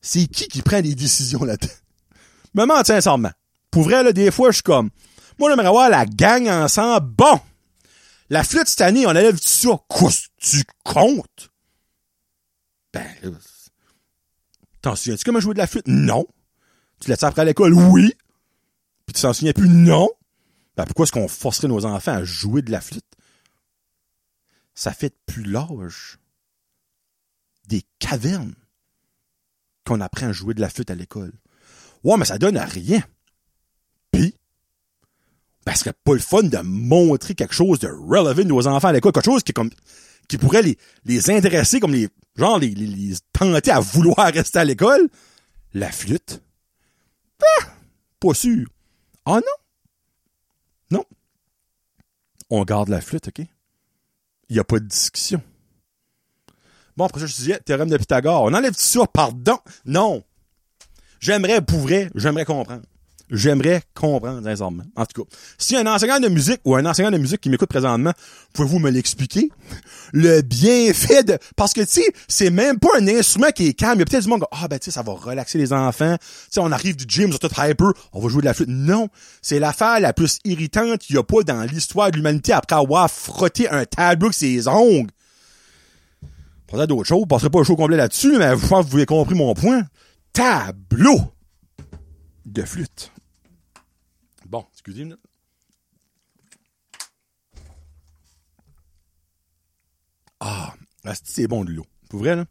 [0.00, 1.72] c'est qui qui prend des décisions là-dedans?
[2.54, 3.32] Je me demande sincèrement.
[3.70, 4.90] Pour vrai, là, des fois, je suis comme,
[5.38, 7.06] moi, j'aimerais voir la gang ensemble.
[7.08, 7.40] Bon!
[8.30, 9.70] La flûte cette année, on élève ça.
[9.88, 11.50] Quoi, tu comptes?
[12.92, 13.30] Ben, là,
[14.82, 15.88] T'en souviens-tu comment jouer de la flûte?
[15.88, 16.26] Non.
[17.00, 17.74] Tu l'as après à l'école?
[17.74, 18.12] Oui.
[19.06, 19.68] Puis tu t'en souviens plus?
[19.68, 20.08] Non.
[20.76, 23.04] Ben pourquoi est-ce qu'on forcerait nos enfants à jouer de la flûte?
[24.74, 26.18] Ça fait depuis l'âge
[27.66, 28.54] des cavernes
[29.84, 31.32] qu'on apprend à jouer de la flûte à l'école.
[32.04, 33.02] Ouais, mais ça donne à rien.
[34.12, 34.34] Puis,
[35.66, 38.92] ben, ce serait pas le fun de montrer quelque chose de relevant aux enfants à
[38.92, 39.70] l'école, quelque chose qui est comme
[40.28, 40.62] qui pourrait
[41.04, 45.08] les, intéresser comme les genre les, tenter à vouloir rester à l'école.
[45.74, 46.42] La flûte?
[47.42, 47.66] Ah,
[48.20, 48.66] pas sûr.
[49.26, 50.98] Ah non?
[50.98, 51.04] Non.
[52.50, 53.46] On garde la flûte, OK?
[54.48, 55.42] Il n'y a pas de discussion.
[56.96, 58.44] Bon, je disais, théorème de Pythagore.
[58.44, 59.58] On enlève ça, pardon?
[59.84, 60.24] Non.
[61.20, 62.82] J'aimerais, pour j'aimerais comprendre.
[63.30, 64.84] J'aimerais comprendre sincèrement.
[64.96, 67.68] En tout cas, si un enseignant de musique ou un enseignant de musique qui m'écoute
[67.68, 68.12] présentement,
[68.54, 69.50] pouvez-vous me l'expliquer?
[70.12, 71.38] Le bienfait de...
[71.54, 73.96] Parce que, tu sais, c'est même pas un instrument qui est calme.
[73.96, 75.74] Il y a peut-être du monde qui ah, ben, tu sais, ça va relaxer les
[75.74, 76.16] enfants.
[76.18, 78.70] Tu sais, on arrive du gym, sur tout hyper, on va jouer de la flûte.
[78.70, 79.08] Non.
[79.42, 83.10] C'est l'affaire la plus irritante qu'il y a pas dans l'histoire de l'humanité après avoir
[83.10, 85.10] frotté un tableau avec ses ongles.
[86.66, 87.22] Pas d'autres choses.
[87.22, 89.52] Je passerai pas le show complet là-dessus, mais je pense que vous avez compris mon
[89.52, 89.82] point.
[90.32, 91.32] Tableau
[92.46, 93.12] de flûte.
[100.40, 100.74] Ah,
[101.24, 101.86] c'est bon de l'eau.
[102.08, 102.46] Pour vrai, là?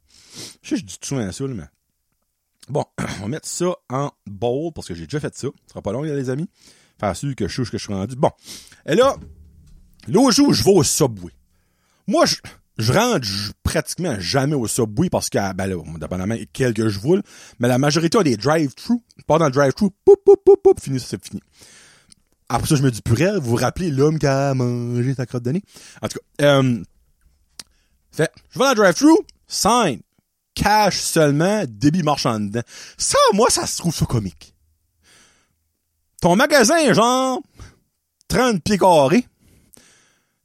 [0.62, 1.64] Je sais, je dis tout souvent ça, mais.
[2.70, 5.48] Bon, on va mettre ça en bowl parce que j'ai déjà fait ça.
[5.48, 6.50] Ce sera pas long, les amis.
[7.00, 8.16] Faire sûr que je sais où que je suis rendu.
[8.16, 8.32] Bon.
[8.86, 9.16] Et là,
[10.08, 11.32] l'autre jour, je vais au Subway.
[12.08, 13.28] Moi, je, rentre
[13.64, 17.22] pratiquement jamais au Subway parce que, ben là, dépendamment quelques je voule,
[17.60, 19.00] mais la majorité a des drive-thru.
[19.28, 21.42] Pas dans le drive-thru, poup, poup, poup, poup, fini, c'est fini.
[22.50, 25.44] Après ça, je me dis, purée, vous vous rappelez l'homme qui a mangé ta crotte
[25.44, 25.64] de nez?
[26.02, 26.84] En tout cas, euh,
[28.12, 29.12] fait, je vais dans le drive-thru,
[29.48, 30.00] sign,
[30.56, 32.62] cash seulement, débit marchand dedans.
[32.98, 34.54] Ça, moi, ça se trouve ça comique.
[36.22, 37.42] Ton magasin est genre
[38.28, 39.26] 30 pieds carrés.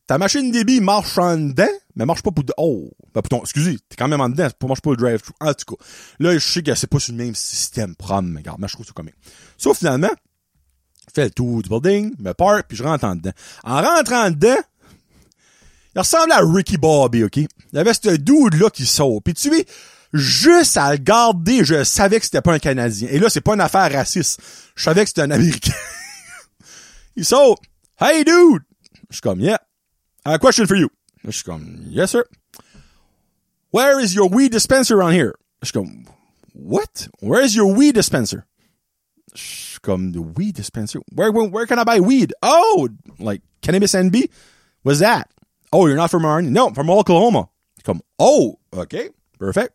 [0.07, 2.45] Ta machine débit marche en dedans, mais marche pas pour...
[2.45, 2.91] de- Oh!
[3.15, 3.41] Ben, pour ton...
[3.43, 5.33] Excusez, t'es quand même en dedans, marche pas le drive-thru.
[5.41, 5.85] En tout cas,
[6.19, 8.75] là, je sais que c'est pas sur le même système prom, mais regarde, moi, je
[8.75, 9.15] trouve ça comique.
[9.57, 10.11] Sauf finalement,
[11.15, 13.33] fais le tour du building, me park, puis je rentre en dedans.
[13.65, 14.61] En rentrant dedans,
[15.95, 17.37] il ressemble à Ricky Bobby, OK?
[17.37, 19.21] Il y avait ce dude-là qui sort.
[19.23, 19.67] Puis tu sais,
[20.13, 23.09] juste à le garder, je savais que c'était pas un Canadien.
[23.11, 24.41] Et là, c'est pas une affaire raciste.
[24.75, 25.75] Je savais que c'était un Américain.
[27.17, 27.59] il sort.
[28.01, 28.63] Hey, dude!
[29.11, 29.61] Je suis comme, yeah.
[30.25, 30.89] A question for you.
[31.25, 32.25] Je suis comme, yes, sir.
[33.73, 35.35] Where is your weed dispenser around here?
[35.63, 36.05] Je suis comme,
[36.55, 37.09] what?
[37.21, 38.45] Where is your weed dispenser?
[39.83, 41.01] Comme, the weed dispenser?
[41.15, 42.33] Where, where, where can I buy weed?
[42.43, 44.29] Oh, like, cannabis NB?
[44.83, 45.29] What's that?
[45.73, 46.51] Oh, you're not from Arnie?
[46.51, 47.49] No, from Oklahoma.
[47.85, 49.75] Comme, oh, OK, perfect.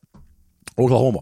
[0.77, 1.19] Oklahoma.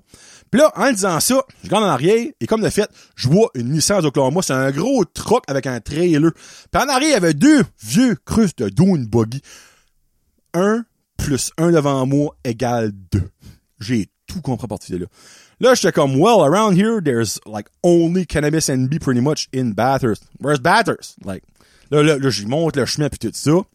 [0.51, 3.49] Puis là, en disant ça, je regarde en arrière, et comme de fait, je vois
[3.55, 4.41] une Nissan d'Oklahoma.
[4.41, 6.31] C'est un gros truck avec un trailer.
[6.33, 9.41] Puis en arrière, il y avait deux vieux crustes de dune buggy.
[10.53, 10.85] Un
[11.17, 13.29] plus un devant moi égale deux.
[13.79, 15.05] J'ai tout compris à de là.
[15.59, 20.25] Là, j'étais comme, well, around here, there's like only cannabis NB pretty much in Bathurst.
[20.37, 21.25] Where's Bathurst?
[21.25, 21.43] Like,
[21.89, 23.65] là, là, là j'y monte le chemin puis tout ça.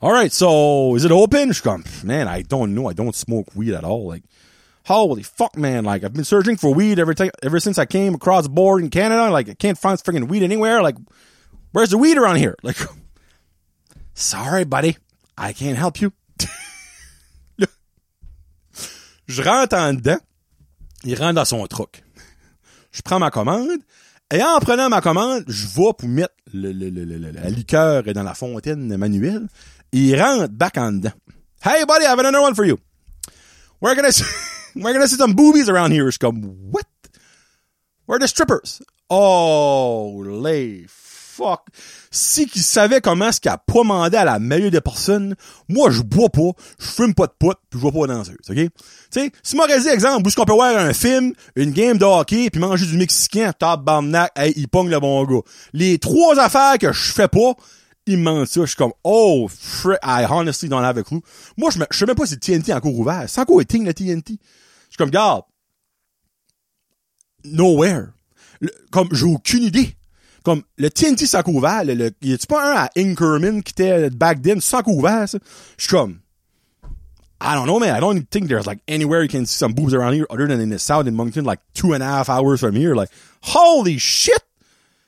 [0.00, 1.48] Alright, so, is it open?
[1.48, 2.88] Je suis comme, man, I don't know.
[2.88, 4.06] I don't smoke weed at all.
[4.06, 4.22] Like,
[4.84, 5.84] holy fuck, man.
[5.84, 8.82] Like, I've been searching for weed every time, ever since I came across the board
[8.82, 9.30] in Canada.
[9.30, 10.82] Like, I can't find freaking weed anywhere.
[10.82, 10.96] Like,
[11.72, 12.54] where's the weed around here?
[12.62, 12.76] Like,
[14.14, 14.98] sorry, buddy.
[15.36, 16.12] I can't help you.
[19.26, 20.20] Je rentre en dedans.
[21.04, 22.02] Il rentre dans son truck.
[22.92, 23.68] Je prends ma commande.
[24.32, 28.02] Et en prenant ma commande, je vais pour mettre le, le, le, le- la liqueur
[28.04, 29.46] dans la fontaine manuelle.
[29.92, 31.12] Il rentre back en dedans.
[31.62, 32.78] Hey buddy, I have another one for you.
[33.82, 34.24] Can I see,
[34.82, 36.06] can I see some boobies around here?
[36.06, 36.86] Je suis comme, what?
[38.06, 38.82] Where are the strippers?
[39.10, 40.86] Oh, les
[41.36, 41.60] fuck.
[42.10, 45.34] Si qu'il savait comment est-ce qu'il a pas demandé à la meilleure des personnes,
[45.68, 48.54] moi, je bois pas, je fume pas de pot, puis je vois pas danseuse, ok?
[48.56, 48.70] Tu
[49.10, 52.04] sais, si m'aurait dit, exemple, où est-ce qu'on peut voir un film, une game de
[52.04, 55.40] hockey, puis manger du mexicain, tabarnak, hey, il pogne le bon gars.
[55.72, 57.54] Les trois affaires que je fais pas,
[58.06, 58.60] il me ça.
[58.60, 61.20] Je suis comme, oh, fr- I honestly don't have a clue.
[61.56, 63.24] Moi, je me- même pas si TNT est encore ouvert.
[63.28, 64.32] C'est encore thing, le TNT.
[64.32, 65.42] Je suis comme, garde.
[67.44, 68.08] Nowhere.
[68.90, 69.96] Comme, j'ai aucune idée.
[70.44, 71.84] Comme, le TNT c'est encore ouvert.
[71.84, 74.60] Le, le, y a-tu pas un à Inkerman qui était euh, back then?
[74.60, 75.38] C'est encore ouvert, ça?
[75.78, 76.18] Je suis comme,
[77.40, 77.94] I don't know, man.
[77.94, 80.60] I don't think there's like anywhere you can see some boobs around here other than
[80.60, 82.94] in the south in Moncton, like two and a half hours from here.
[82.94, 83.10] Like,
[83.42, 84.42] holy shit!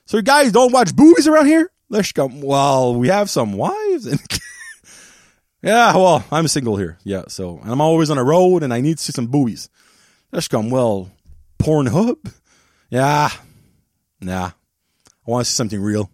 [0.07, 1.70] So you guys don't watch boobies around here?
[1.88, 4.07] Let's comme, well, we have some wives.
[4.07, 4.20] And
[5.62, 6.99] yeah, well, I'm single here.
[7.05, 9.68] Yeah, so, and I'm always on the road and I need to see some boobies.
[10.33, 11.11] Let's comme, well,
[11.59, 12.16] Pornhub?
[12.90, 13.31] Yeah.
[14.20, 14.51] Nah.
[15.26, 16.10] I want to see something real.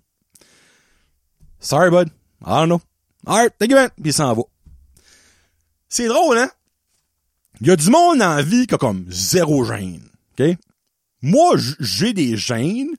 [1.60, 2.10] Sorry, bud.
[2.44, 2.82] I don't know.
[3.26, 3.90] Alright, thank you, man.
[3.90, 4.42] Puis il s'en va.
[5.88, 6.50] C'est drôle, hein?
[7.60, 10.02] Il y a du monde dans la vie qui a comme zéro gêne.
[10.38, 10.56] OK?
[11.20, 12.90] Moi, j'ai des gênes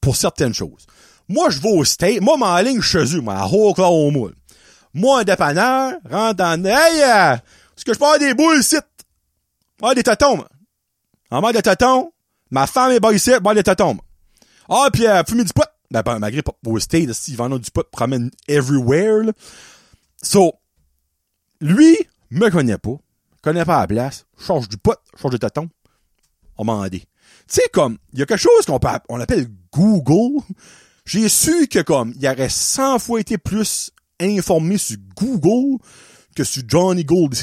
[0.00, 0.86] pour certaines choses.
[1.28, 2.20] Moi, je vais au state.
[2.20, 4.30] Moi, ma ligne chez eux, moi, à Oklahoma.
[4.94, 6.64] Moi, un dépanneur, rentre dans...
[6.64, 7.34] Hey, euh,
[7.76, 8.76] est-ce que je peux avoir des boules ici?
[9.82, 10.44] Ah, des tatons.
[11.30, 12.12] En mode de tatons,
[12.50, 13.98] ma femme est bas ici, moi, des tatons.
[14.68, 15.64] Ah, puis euh, fumer du pot.
[15.90, 19.32] Ben, malgré au state, si, ils vendent du pot, promènent everywhere, là.
[20.22, 20.54] So,
[21.60, 21.96] lui,
[22.30, 22.96] me connaît pas,
[23.42, 25.68] connaît pas la place, charge du pot, charge de tatons,
[26.58, 27.00] on m'a demandé.
[27.00, 27.06] Tu
[27.60, 30.42] sais, comme, il y a quelque chose qu'on on appelle Google.
[31.04, 35.78] J'ai su que, comme, il aurait 100 fois été plus informé sur Google
[36.34, 37.34] que sur Johnny Gold.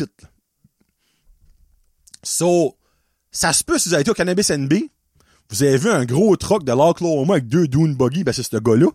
[2.22, 2.78] So,
[3.32, 4.74] ça se peut si vous avez été au Cannabis NB,
[5.54, 8.58] vous avez vu un gros truck de l'Oklahoma avec deux Dune Buggy, ben c'est ce
[8.58, 8.88] gars-là.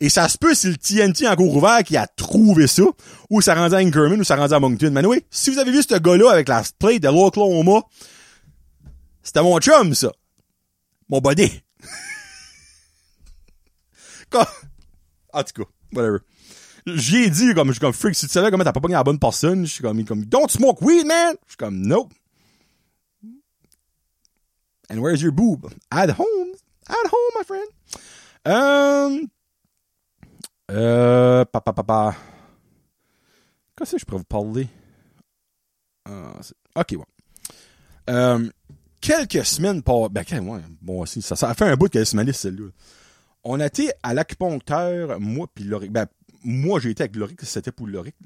[0.00, 2.82] Et ça se peut si le TNT en cours ouvert qui a trouvé ça,
[3.30, 4.90] ou ça rendait à Inkerman, ou ça rendait à Moncton.
[4.90, 7.82] Mais oui, si vous avez vu ce gars-là avec la plate de l'Oklahoma,
[9.22, 10.10] c'était mon chum, ça.
[11.08, 11.62] Mon body.
[14.30, 14.44] Comme...
[15.32, 16.18] En tout cas, whatever.
[16.86, 18.94] J'y ai dit, comme, je suis comme, freak, si tu savais comment t'as pas pogné
[18.94, 21.36] la bonne personne, je suis comme, comme, don't smoke weed, man!
[21.46, 22.12] Je suis comme, nope.
[24.90, 25.72] And where's your boob?
[25.90, 26.52] At home.
[26.88, 27.68] At home, my friend.
[28.44, 29.28] Um,
[30.70, 32.16] euh, papa, papa.
[33.76, 34.68] Qu'est-ce que je pourrais vous parler?
[36.06, 37.04] Ah, c'est- ok, ouais.
[38.10, 38.50] Euh,
[39.00, 42.16] quelques semaines par, ben, quand- ouais, bon, aussi, ça, ça fait un bout que ce
[42.16, 42.68] malice, celle-là.
[43.44, 45.92] On a été à l'acupuncteur, moi puis Loric.
[45.92, 46.06] Ben,
[46.42, 48.16] moi, j'ai été avec Loric, c'était pour Loric.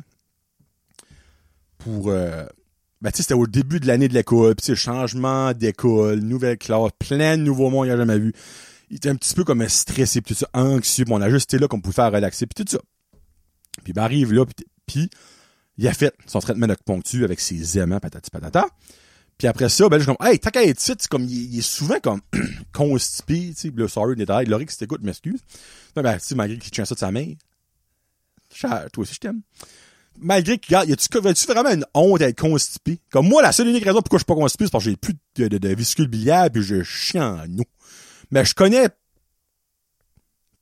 [1.79, 2.46] Pour, euh,
[3.05, 7.43] ben, c'était au début de l'année de l'école, puis changement d'école, nouvelle classe, plein de
[7.43, 8.33] nouveaux mondes qu'il a jamais vu.
[8.88, 11.53] Il était un petit peu comme stressé, puis tout ça, anxieux, puis on a juste
[11.53, 12.79] été là qu'on pouvait faire relaxer, puis tout ça.
[13.83, 14.47] Puis il arrive là,
[14.87, 15.11] puis,
[15.77, 18.67] il a fait son traitement d'acupuncture avec ses aimants, patati patata.
[19.37, 21.62] Puis après ça, ben je suis comme, hey, t'as qu'à être comme, il, il est
[21.62, 22.23] souvent comme
[22.73, 25.40] constipé, tu sais, là, sorry, détail, Laurie, si t'écoutes, m'excuse.
[25.95, 27.11] Ben, ben, tu sais, malgré qu'il tient ça de sa.
[28.51, 29.43] Cher, Toi aussi, je t'aime.
[30.18, 33.00] Malgré que, regarde, y a-tu, vraiment une honte d'être constipé?
[33.11, 34.96] Comme moi, la seule unique raison pourquoi je suis pas constipé, c'est parce que j'ai
[34.96, 37.64] plus de, de, biliaire puis je chie en eau.
[38.31, 38.88] Mais je connais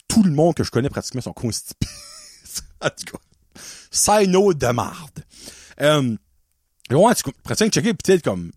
[0.09, 1.87] tout le monde que je connais pratiquement sont constipés.
[2.81, 3.63] en tout cas.
[3.91, 5.25] Side note de marde.
[5.81, 6.17] Euh,
[6.91, 8.53] ouais, tu pratiques checker peut-être comme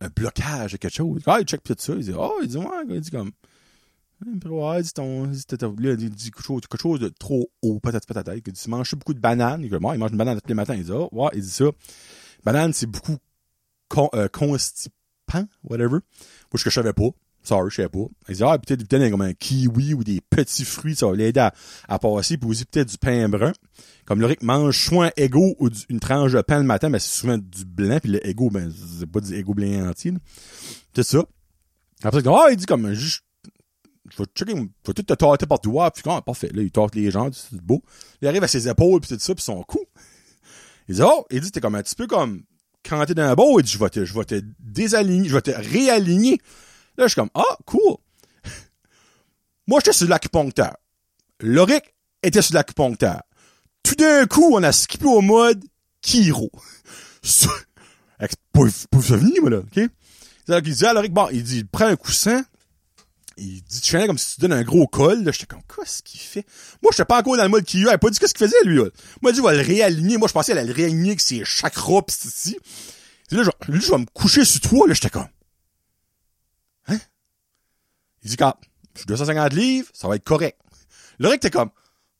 [0.00, 1.22] un blocage quelque chose.
[1.26, 1.94] Ah, il check peut-être ça.
[1.94, 3.32] Il dit, oh, il dit, ouais, il dit comme,
[4.24, 9.14] ouais, dit dit, quelque chose, de trop haut, peut-être, peut-être, il dit, tu manges beaucoup
[9.14, 9.62] de bananes.
[9.62, 10.74] Il dit, ouais, il mange une banane tous les matins.
[10.74, 11.66] Il dit, oh, ouais, il dit ça.
[12.44, 13.16] Banane, c'est beaucoup
[14.14, 15.98] euh, constipant, whatever.
[15.98, 16.00] Moi,
[16.54, 17.08] je savais pas.
[17.42, 18.06] Sorry, je savais pas.
[18.28, 21.40] Il dit, ah, peut-être, peut-être comme un kiwi ou des petits fruits, ça va l'aider
[21.40, 21.54] à,
[21.88, 23.52] à passer, puis aussi peut-être du pain brun.
[24.04, 26.98] Comme le Rick mange soit un ego ou une tranche de pain le matin, ben
[26.98, 30.12] c'est souvent du blanc, puis le ego, ben c'est pas du ego blanc entier.
[30.94, 31.24] C'est ça.
[32.02, 33.20] Après, il dit, ah, il dit comme, je,
[34.10, 37.10] je vais checker, tout te tâter par doigt, puis quand, parfait, là, il tâte les
[37.10, 37.82] gens, c'est beau.
[38.20, 39.80] Il arrive à ses épaules, puis tout ça, puis son cou.
[40.88, 42.42] Il dit, oh, il dit, t'es comme un petit peu comme,
[42.84, 45.34] quand t'es dans un beau, il dit, je vais te, je vais te désaligner, je
[45.34, 46.40] vais te réaligner.
[46.96, 47.96] Là, je suis comme, ah, cool.
[49.66, 50.76] Moi, j'étais sur l'acupuncteur.
[51.40, 53.22] Loric était sur l'acupuncteur.
[53.82, 55.64] Tout d'un coup, on a skippé au mode
[56.00, 56.50] Kiro.
[58.52, 59.72] Pour, pour souvenir, moi, là, OK?
[60.62, 62.42] Qu'il dit à Loric, bon, il dit, prends un coussin.
[63.38, 65.30] Il dit, tu comme si tu donnes un gros col, là.
[65.30, 66.46] J'étais comme, qu'est-ce qu'il fait?
[66.82, 67.90] Moi, j'étais pas encore dans le mode Kiro.
[67.90, 68.84] Il a pas dit qu'est-ce qu'il faisait, lui, là.
[69.20, 70.16] Moi, il dit, va le réaligner.
[70.16, 72.56] Moi, je pensais qu'il allait le réaligner avec ses chakras pis ici.
[73.30, 74.94] Là, je, lui, je vais me coucher sur toi, là.
[74.94, 75.28] J'étais comme,
[76.88, 76.98] hein?
[78.22, 78.54] Il dit, quand,
[78.94, 80.58] je suis 250 livres, ça va être correct.
[81.18, 81.70] Le rec, t'es comme,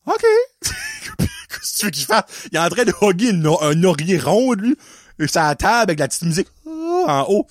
[0.07, 0.23] OK.
[1.19, 2.25] Qu'est-ce que tu veux qu'il fasse?
[2.53, 4.77] Il est en train de hugger une- un laurier rond, lui,
[5.19, 7.47] et sur la table avec la petite musique en haut.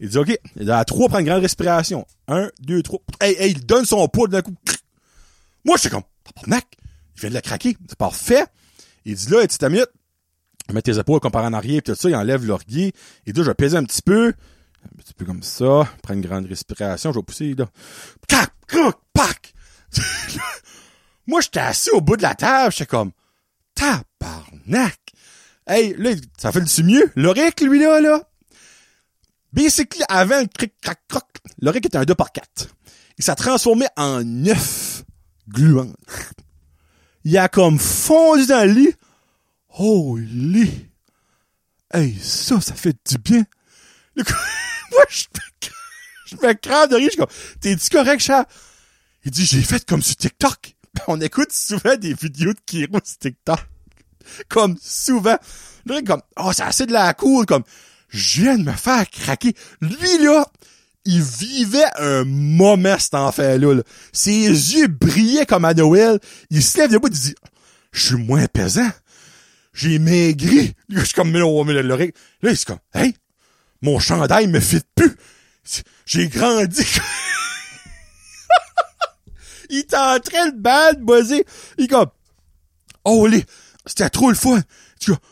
[0.00, 0.38] Il dit, OK.
[0.56, 2.06] Il dit, à trois, prends une grande respiration.
[2.28, 3.00] Un, deux, trois.
[3.20, 4.54] Hey, hey, il donne son poids d'un coup.
[5.64, 6.66] Moi, j'étais comme, tabarnak.
[7.16, 7.76] Il vient de la craquer.
[7.88, 8.44] C'est parfait.
[9.04, 9.90] Il dit, là, petite minute.
[10.72, 12.92] Mets tes épaules comme par en arrière, pis tout ça, il enlève l'orgueil.
[13.26, 14.28] Et là, je vais peser un petit peu.
[14.28, 15.88] Un petit peu comme ça.
[16.02, 17.12] Prends une grande respiration.
[17.12, 17.66] Je vais pousser, là.
[18.28, 18.50] Cac!
[18.66, 18.96] Cac!
[19.12, 19.54] Pac!
[21.26, 22.72] Moi, j'étais assis au bout de la table.
[22.72, 23.12] J'étais comme,
[23.74, 24.98] tabarnak!
[25.66, 27.10] Hey, là, ça fait du mieux?
[27.14, 28.22] L'oric, lui, là, là?
[29.54, 31.24] Basically, avant le cric, crac, croc,
[31.60, 32.66] l'oric était un 2 par 4
[33.18, 35.04] Il s'est transformé en 9
[35.48, 35.92] gluants.
[37.22, 38.94] Il a comme fondu dans le lit.
[39.68, 40.88] Holy!
[41.92, 43.44] Hey, ça, ça fait du bien.
[44.16, 44.32] Le coup-
[44.90, 47.04] Moi, je me, crame de rire.
[47.04, 48.48] Je suis comme, t'es-tu correct, chat?
[49.24, 50.74] Il dit, j'ai fait comme sur TikTok.
[51.06, 53.60] On écoute souvent des vidéos de Kiro sur TikTok.
[54.48, 55.38] Comme souvent.
[55.86, 57.46] Là, comme, oh, c'est assez de la cour.
[57.46, 57.62] Comme,
[58.14, 59.54] je viens de me faire craquer.
[59.80, 60.46] Lui, là,
[61.04, 63.74] il vivait un moment, cet enfant-là.
[63.74, 63.82] là.
[64.12, 66.20] Ses yeux brillaient comme à Noël.
[66.50, 67.34] Il se lève debout, il dit,
[67.92, 68.88] je suis moins pesant.
[69.72, 70.74] J'ai maigri.
[70.88, 71.82] Je suis comme, mais non, mais.
[71.82, 73.14] Là, il est comme, hey,
[73.82, 75.16] mon chandail me fit plus.
[76.06, 76.84] J'ai grandi.
[79.70, 81.44] il est en train de bad buzzer.
[81.78, 82.10] Il est comme,
[83.04, 83.44] oh, les,
[83.86, 84.62] c'était trop le fun.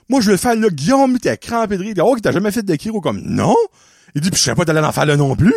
[0.09, 1.95] Moi, je vais le faire, là, Guillaume, t'es crampé de rire.
[2.05, 3.57] Oh, que t'as jamais fait de Kiro comme, non.
[4.15, 5.55] Il dit, puis je sais pas d'aller en faire là non plus.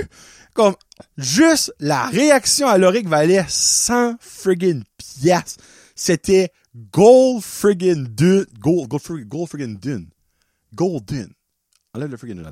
[0.54, 0.76] Comme,
[1.18, 5.64] juste la réaction à Loric valait 100 friggin' piastres.
[5.96, 6.52] C'était
[6.92, 8.46] gold friggin' dune.
[8.60, 10.08] Gold, gold friggin', gold friggin' dune.
[10.74, 11.30] Golden.
[11.94, 12.52] Enlève le friggin' dune.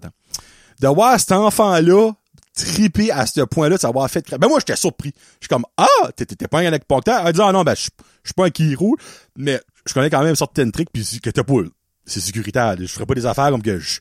[0.79, 2.11] De voir cet enfant-là
[2.53, 5.13] triper à ce point-là de savoir fait Ben moi, j'étais surpris.
[5.39, 7.25] Je suis comme, ah, t'étais pas un anecpocteur.
[7.25, 8.95] Elle dit, ah non, ben, je suis pas un Kirou,
[9.35, 11.61] mais je connais quand même certaines tricks pis que t'as pas,
[12.05, 12.75] c'est sécuritaire.
[12.79, 13.99] Je ferais pas des affaires comme que je,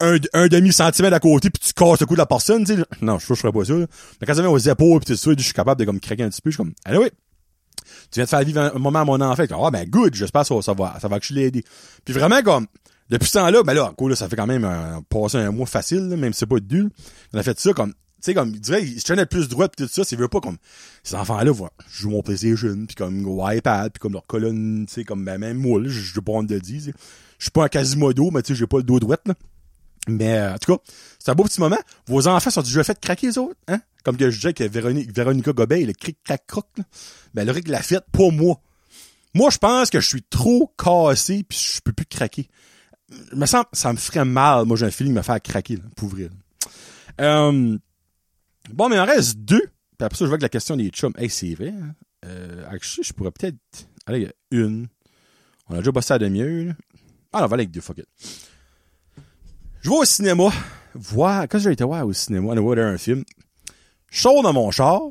[0.00, 2.76] un, un demi centimètre à côté puis tu casses le cou de la personne, tu
[2.76, 2.84] sais.
[3.00, 3.74] Non, je, je ferais pas ça.
[3.74, 3.86] là.
[4.20, 6.22] Mais quand ça vient aux épaules pis tout ça, je suis capable de comme craquer
[6.22, 6.50] un petit peu.
[6.50, 7.10] Je suis comme, allez oui.
[8.10, 9.44] Tu viens de faire vivre un, moment à mon enfant.
[9.50, 11.64] Ah ben good, j'espère ça, ça va, ça va que je l'aider.
[12.04, 12.66] Puis vraiment comme,
[13.08, 15.66] depuis ce temps-là, ben là, cool, là, ça fait quand même un, passé un mois
[15.66, 16.88] facile, là, même si c'est pas dur.
[17.32, 19.82] On a fait ça comme, sais, comme, il dirait, il se traînait plus droit pis
[19.82, 20.58] tout ça, s'il veut pas comme,
[21.02, 24.86] ces enfants-là, voilà, je joue mon PlayStation pis comme, au iPad pis comme leur colonne,
[24.86, 26.94] tu sais, comme, ben, même moi, là, je je pas de dire, tu.
[27.38, 29.34] Je suis pas un Quasimodo, mais tu sais, j'ai pas le dos droit, là.
[30.08, 30.82] Mais euh, en tout cas,
[31.18, 31.78] c'est un beau petit moment.
[32.06, 33.80] Vos enfants sont déjà fait craquer les autres, hein?
[34.04, 36.84] Comme que je disais que Véronique, Véronica Gobet, le cric crac croc, là.
[37.34, 38.60] Ben le l'a fait pour moi.
[39.34, 42.48] Moi, je pense que je suis trop cassé puis je peux plus craquer.
[43.32, 44.64] Me semble, ça me ferait mal.
[44.64, 46.12] Moi, j'ai un feeling de me faire craquer, là, pour.
[47.20, 47.78] Euh,
[48.72, 49.70] bon, mais il en reste deux.
[49.98, 51.12] Puis après ça, je vois que la question des chums.
[51.16, 51.68] Hey, c'est vrai.
[51.68, 51.94] Hein?
[52.24, 53.56] Euh, actually, je pourrais peut-être.
[54.06, 54.88] Allez, il y a une.
[55.68, 56.74] On a déjà bossé à demi-heure.
[57.32, 58.06] Ah, on va aller avec deux, fuck it.
[59.82, 60.50] Je vais au cinéma,
[60.94, 63.22] voir, quand j'ai été voir au cinéma, on a un film,
[64.10, 65.02] je sors dans mon char,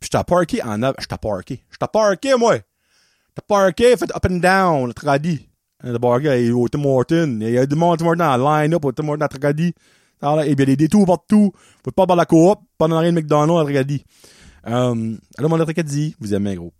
[0.00, 2.54] puis j'étais parké en avant, j'étais parké, j'étais parké, moi!
[2.54, 5.48] J'étais parké, fait up and down, le Tradi.
[5.82, 8.92] Le parké, au Tim Horton, il y a du monde Tim Horton en line-up au
[8.92, 9.74] Tim Horton à Tradi.
[10.20, 11.52] Bien, il y a des détours partout.
[11.84, 14.04] Faut pas par la coop, pas dans rien de McDonald's Tracadie.
[14.66, 16.72] Euh, alors, mon Tracadie, vous aimez, gros.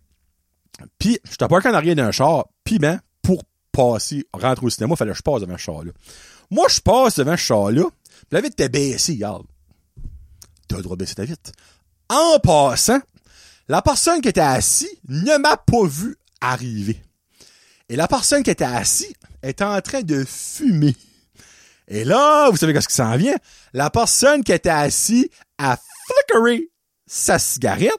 [0.98, 5.12] Puis, j'étais parké en arrière d'un char, puis ben, pour passer, rentrer au cinéma, fallait
[5.12, 5.92] que je passe devant ce char-là.
[6.50, 7.84] Moi, je passe devant ce char-là,
[8.30, 9.46] la vitre était baissée, regarde.
[10.68, 11.50] T'as le droit de baisser ta vitre.
[12.08, 13.00] En passant,
[13.68, 17.02] la personne qui était assise ne m'a pas vu arriver.
[17.88, 19.12] Et la personne qui était assise
[19.42, 20.94] était en train de fumer.
[21.88, 23.36] Et là, vous savez qu'est-ce qui s'en vient?
[23.72, 26.70] La personne qui était assise a flickeré
[27.06, 27.92] sa cigarette.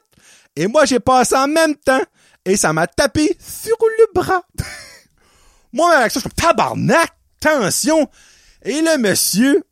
[0.54, 2.02] Et moi, j'ai passé en même temps.
[2.44, 4.42] Et ça m'a tapé sur le bras.
[5.72, 8.08] moi, avec ça, je suis tabarnak, tension.
[8.62, 9.64] Et le monsieur,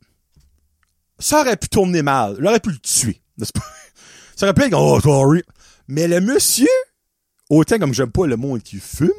[1.19, 2.37] ça aurait pu tourner mal.
[2.39, 3.23] Il aurait pu le tuer.
[3.37, 3.61] n'est-ce pas?
[4.37, 5.43] Ça aurait pu être, oh, sorry.
[5.89, 6.69] Mais le monsieur,
[7.51, 9.11] autant comme j'aime pas le monde qui fume,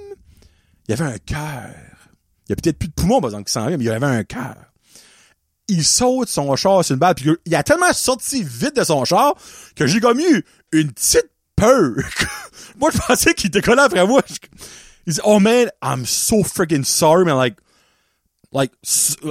[0.88, 1.76] il avait un cœur.
[2.46, 3.90] Il y a peut-être plus de poumons, par exemple, qui s'en vient, mais il y
[3.90, 4.69] avait un cœur.
[5.70, 9.06] Il saute son char sur une balle, puis il a tellement sorti vite de son
[9.06, 9.36] char
[9.76, 11.92] que j'ai comme eu une petite peur.
[12.80, 14.22] moi, je pensais qu'il collé après moi.
[14.28, 14.36] Je-
[15.08, 17.38] Il dit, oh man, I'm so freaking sorry, man.
[17.38, 17.56] Like,
[18.52, 18.72] like,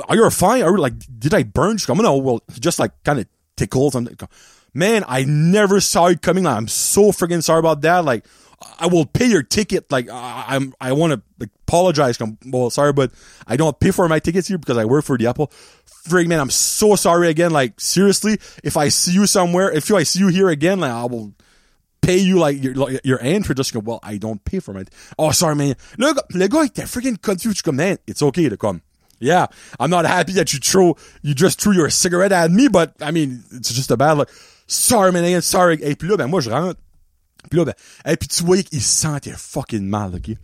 [0.08, 0.62] are you fine?
[0.62, 1.76] Are you like, did I burn?
[1.76, 3.26] She's comme, no, well, he just like kind of
[3.56, 3.92] tickled.
[3.92, 4.16] something.
[4.74, 6.46] Man, I never saw it coming.
[6.46, 8.04] I'm so freaking sorry about that.
[8.04, 8.26] Like,
[8.78, 9.90] I will pay your ticket.
[9.90, 12.18] Like, I, I'm, I want to apologize.
[12.46, 13.12] Well, sorry, but
[13.46, 15.52] I don't pay for my tickets here because I work for the Apple.
[16.08, 17.50] Frig, man, I'm so sorry again.
[17.50, 21.04] Like, seriously, if I see you somewhere, if I see you here again, like, I
[21.04, 21.34] will
[22.00, 24.84] pay you like your your entry just go well I don't pay for my
[25.18, 28.82] oh sorry man le le gars était freaking confused Je man it's okay to come
[29.18, 29.46] yeah
[29.80, 33.10] I'm not happy that you throw you just threw your cigarette at me but I
[33.10, 34.28] mean it's just a bad like
[34.68, 36.80] sorry man sorry et puis là ben moi je rentre
[37.50, 37.74] puis là ben
[38.06, 40.36] et puis tu voyais qu'il se sentait fucking mal ok?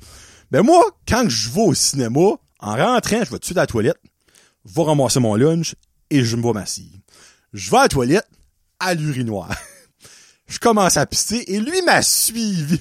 [0.50, 2.20] Ben moi quand je vais au cinéma
[2.58, 4.00] en rentrant je vais tout de à la toilette
[4.64, 5.76] va ramasser mon lunch
[6.10, 6.88] et je me vais m'asseoir
[7.52, 8.28] je vais à la toilette
[8.80, 9.54] à l'urinoir
[10.46, 12.80] je commence à pisser et lui m'a suivi.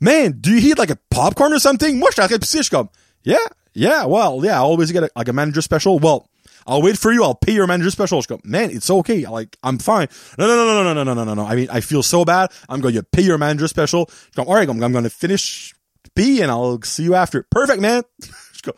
[0.00, 1.98] Man, do you eat like a popcorn or something?
[1.98, 2.88] Moi, je suis en train de pisser, je suis comme,
[3.24, 3.36] yeah,
[3.74, 5.98] yeah, well, yeah, I always get a, like a manager special.
[5.98, 6.28] Well,
[6.68, 8.20] I'll wait for you, I'll pay your manager special.
[8.20, 10.08] Je suis man, it's okay, like, I'm fine.
[10.38, 11.46] No, no, no, no, no, no, no, no, no, no.
[11.46, 12.50] I mean, I feel so bad.
[12.68, 14.06] I'm going to pay your manager special.
[14.08, 15.74] Je suis comme, alright, I'm, I'm going to finish
[16.14, 17.42] pee and I'll see you after.
[17.50, 18.02] Perfect, man.
[18.20, 18.74] Je suis comme,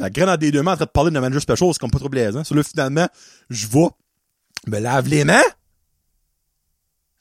[0.00, 1.98] la grenade des deux mains en train de parler de manager special, c'est comme pas
[1.98, 2.44] trop plaisant.
[2.44, 3.08] So là, finalement,
[3.48, 3.88] je vais
[4.66, 5.42] me lave les mains.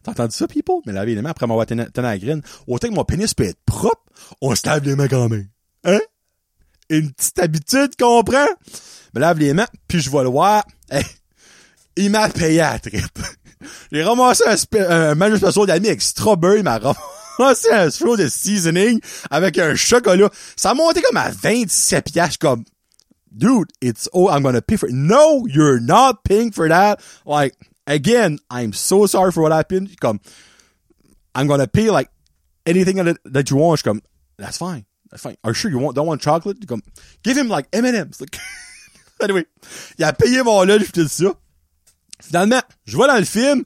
[0.03, 0.81] T'as entendu ça, people?
[0.85, 2.41] Me laver les mains après m'avoir tenu la graine.
[2.65, 4.01] Autant que mon pénis peut être propre,
[4.41, 5.47] on se lave les mains quand même.
[5.83, 5.99] Hein?
[6.89, 8.47] Une petite habitude, comprends?
[9.17, 10.63] Me lave les mains, puis je vais le voir.
[11.95, 13.17] Il m'a payé à trip.
[13.91, 16.77] J'ai ramassé un, un manager spécial d'amis avec strawberry, il m'a
[17.39, 19.01] ramassé un show de seasoning
[19.31, 20.29] avec un chocolat.
[20.55, 22.37] Ça a monté comme à 27 piastres.
[22.37, 22.63] Comme,
[23.31, 24.93] dude, it's oh, I'm gonna pay for it.
[24.93, 26.97] No, you're not paying for that.
[27.25, 27.55] Like,
[27.87, 29.99] again, I'm so sorry for what happened.
[29.99, 30.19] Comme,
[31.33, 32.09] I'm gonna pay like
[32.67, 33.79] anything that, you want.
[33.79, 34.03] Je comme,
[34.37, 34.85] that's fine.
[35.09, 35.37] That's fine.
[35.43, 36.59] Are you sure you want, don't want chocolate?
[37.23, 38.21] Give him like M&M's.
[38.21, 38.37] Like,
[39.21, 39.45] anyway,
[39.97, 41.33] il a payé mon lunch pis tout ça.
[42.21, 43.63] Finalement, je vois dans le film,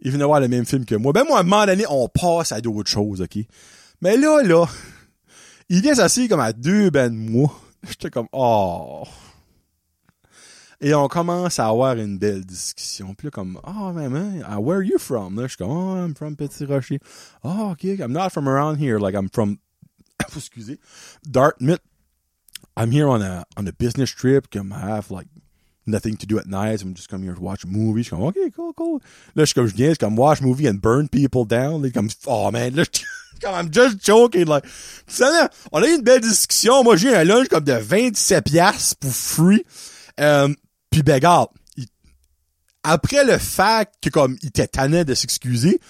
[0.00, 1.12] il venait voir le même film que moi.
[1.12, 3.38] Ben moi, à un moment donné, on passe à d'autres choses, ok?
[4.00, 4.66] Mais là, là,
[5.68, 7.52] il vient s'asseoir comme à deux ben de moi.
[7.88, 9.04] J'étais comme, oh...
[10.80, 13.12] Et on commence à avoir une belle discussion.
[13.14, 15.34] Puis là, comme, oh, man, man, uh, where are you from?
[15.34, 17.00] Là, je suis comme, oh, I'm from Petit Rocher.
[17.42, 19.00] Oh, okay, I'm not from around here.
[19.00, 19.58] Like, I'm from,
[20.36, 20.78] excusez,
[21.28, 21.80] Dartmouth.
[22.78, 24.50] I'm here on a, on a business trip.
[24.50, 25.26] Comme, I have, like,
[25.84, 26.80] nothing to do at night.
[26.82, 28.04] I'm just coming here to watch a movie.
[28.04, 29.00] Je comme, okay, cool, cool.
[29.34, 31.82] Là, je suis comme, je viens, je comme, watch movie and burn people down.
[31.82, 34.64] Là, comme, oh, man, là, je comme, I'm just joking, like.
[35.18, 36.84] Là, on a eu une belle discussion.
[36.84, 39.64] Moi, j'ai eu un lunch comme de 27 piastres pour free.
[40.20, 40.48] Euh,
[40.90, 41.48] puis ben, regarde,
[42.82, 45.80] après le fait que comme il était tanné de s'excuser,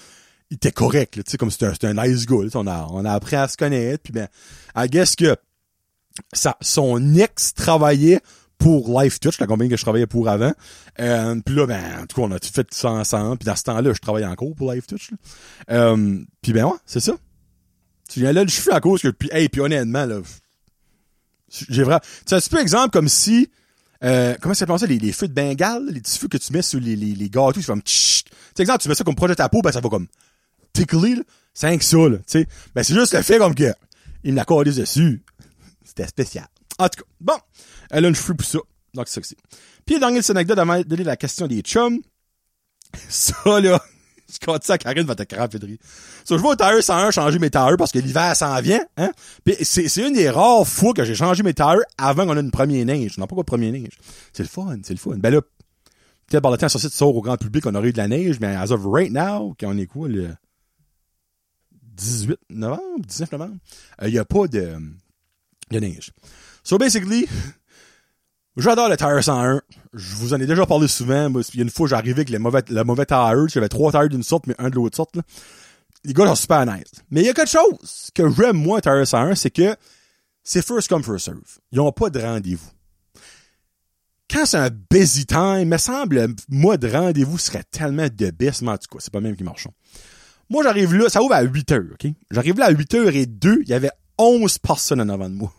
[0.51, 3.13] il était correct, tu sais, comme c'était un, un nice guy, on a, on a
[3.13, 4.27] appris à se connaître, puis ben,
[4.75, 5.35] I guess que
[6.61, 8.21] son ex travaillait
[8.59, 10.53] pour Life Touch, la compagnie que je travaillais pour avant.
[10.99, 13.37] Euh, puis là, ben, en tout cas, on a tout fait ça ensemble.
[13.37, 15.11] Puis dans ce temps-là, je travaillais encore pour Life Touch.
[15.71, 17.13] Euh, puis ben ouais, c'est ça.
[18.09, 20.19] Tu viens là, je suis à cause que, puis, hey, puis honnêtement, là,
[21.69, 23.49] j'ai vraiment, c'est un petit peu exemple comme si,
[24.03, 26.51] euh, comment ça s'appelle ça, les, les feux de Bengale, les petits feux que tu
[26.51, 28.23] mets sur les, les, les gâteaux, c'est comme, tchit.
[28.55, 30.07] Tu exemple, tu mets ça comme proche de ta peau, ben, ça va comme,
[30.73, 31.23] tickler, là.
[31.53, 32.47] C'est rien que ça, là, tu sais.
[32.75, 33.73] Ben, c'est juste le fait comme que,
[34.23, 35.23] il me l'a dessus.
[35.83, 36.47] C'était spécial.
[36.77, 37.37] En tout cas, bon.
[37.89, 38.59] Elle a une cheveux pour ça.
[38.93, 39.37] Donc, c'est ça que c'est.
[39.85, 41.99] Puis, dernière anecdote avant de donner la question des chums.
[43.09, 43.79] Ça, là,
[44.29, 45.77] je compte ça à Karine va te craper de rire.
[46.25, 49.11] So, je vais au tire 101 changer mes tires parce que l'hiver s'en vient, hein.
[49.43, 52.41] Puis, c'est, c'est une des rares fois que j'ai changé mes tires avant qu'on ait
[52.41, 53.17] une première neige.
[53.19, 53.99] Non, pas quoi première neige.
[54.33, 55.17] C'est le fun, c'est le fun.
[55.17, 55.41] Ben là,
[56.27, 58.07] peut-être par le temps, ça site sort au grand public, on aurait eu de la
[58.07, 60.29] neige, mais as of right now, quand on est quoi, le
[61.83, 63.55] 18 novembre, 19 novembre,
[64.03, 64.77] il y a pas de,
[65.71, 66.11] de neige.
[66.63, 67.27] So basically,
[68.57, 69.61] j'adore le Tire 101.
[69.93, 71.29] Je vous en ai déjà parlé souvent.
[71.29, 73.47] Moi, Il y a une fois, j'arrivais avec le mauvais, le mauvais tire.
[73.47, 75.15] J'avais trois tires d'une sorte, mais un de l'autre sorte.
[75.15, 75.23] Là.
[76.03, 76.91] Les gars sont super nice.
[77.09, 79.75] Mais il y a quelque chose que j'aime, moi, Tire 101, c'est que
[80.43, 81.59] c'est first come, first serve.
[81.71, 82.69] Ils ont pas de rendez-vous.
[84.31, 88.61] Quand c'est un busy time, il me semble, le mode rendez-vous serait tellement de baisse,
[88.61, 89.67] mais en tout cas, c'est pas même qui marche.
[90.49, 92.11] Moi, j'arrive là, ça ouvre à 8 heures, ok?
[92.31, 95.35] J'arrive là à 8 heures et 2, il y avait 11 personnes en avant de
[95.35, 95.51] moi.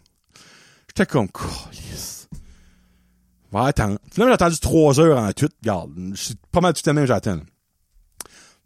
[1.00, 2.28] J'étais comme, Calisse.
[3.50, 3.98] Va attendre.
[4.12, 5.48] Finalement, j'ai attendu 3 heures en tout.
[5.62, 7.40] Regarde, suis pas mal tout le même j'attends.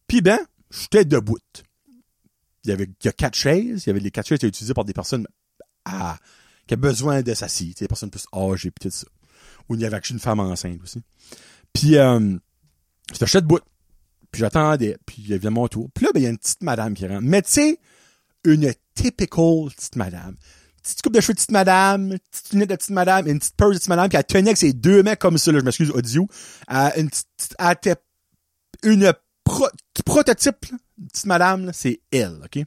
[0.09, 1.39] Puis ben, j'étais debout.
[2.65, 3.85] Il y avait, il y a quatre chaises.
[3.85, 5.29] Il y avait les quatre chaises qui étaient utilisées par des personnes
[5.85, 6.19] à,
[6.67, 7.71] qui avaient besoin de s'asseoir.
[7.79, 9.07] Des personnes plus âgées, pis tout ça.
[9.69, 11.03] Ou il y avait une femme enceinte aussi.
[11.73, 12.37] Puis, euh,
[13.13, 13.61] j'étais debout.
[14.33, 14.99] Puis j'attendais.
[15.07, 15.89] Puis il y avait mon tour.
[15.95, 17.23] Puis là, ben, il y a une petite madame qui rentre.
[17.23, 17.79] Mais tu sais,
[18.43, 20.37] une typical petite madame.
[20.85, 23.71] Petite coupe de cheveux de petite madame, petite lunette de petite madame, une petite purse
[23.71, 25.91] de petite madame qui a tenait avec ses deux mecs comme ça, là, je m'excuse,
[25.91, 26.29] audio.
[26.71, 27.27] Euh, une petite,
[27.59, 27.97] elle était
[28.83, 29.15] une
[29.45, 29.71] pro-
[30.05, 30.77] prototype, là,
[31.11, 32.57] petite madame, c'est elle, ok?
[32.57, 32.67] Elle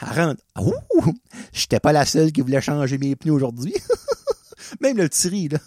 [0.00, 0.42] rentre.
[0.60, 1.14] Ouh!
[1.52, 3.74] J'étais pas la seule qui voulait changer mes pneus aujourd'hui.
[4.80, 5.58] Même le petit là.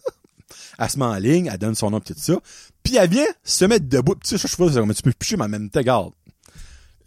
[0.78, 2.34] elle se met en ligne, elle donne son nom, tout ça.
[2.82, 4.16] Puis elle vient se mettre debout.
[4.16, 6.12] Tu sais, je sais pas, tu peux picher, mais en même regarde.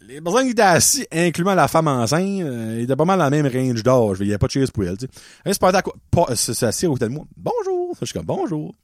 [0.08, 3.30] Les personnes qui étaient assis, incluant la femme enceinte, euh, étaient pas mal dans la
[3.30, 4.18] même range d'âge.
[4.20, 4.96] Il y avait pas de chaise pour elle.
[5.44, 5.94] Elle à quoi?
[6.10, 7.24] Pas, se- s'assied au côté de moi.
[7.36, 7.96] Bonjour!
[8.00, 8.74] Je suis comme, bonjour.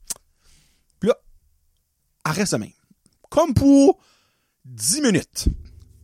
[1.01, 1.17] Puis là,
[2.27, 2.71] elle reste même.
[3.31, 3.99] Comme pour
[4.65, 5.47] 10 minutes.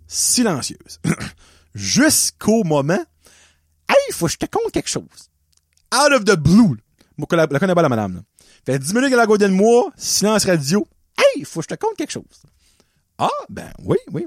[0.06, 1.00] Silencieuse.
[1.74, 3.02] Jusqu'au moment,
[3.88, 5.04] hey, faut que je te compte quelque chose.
[5.94, 6.76] Out of the blue.
[7.30, 8.20] La, la connais pas, la madame, là.
[8.66, 10.86] Fait 10 minutes qu'elle a côté de moi, silence radio.
[11.16, 12.24] Hey, faut que je te compte quelque chose.
[13.18, 14.26] Ah, ben, oui, oui.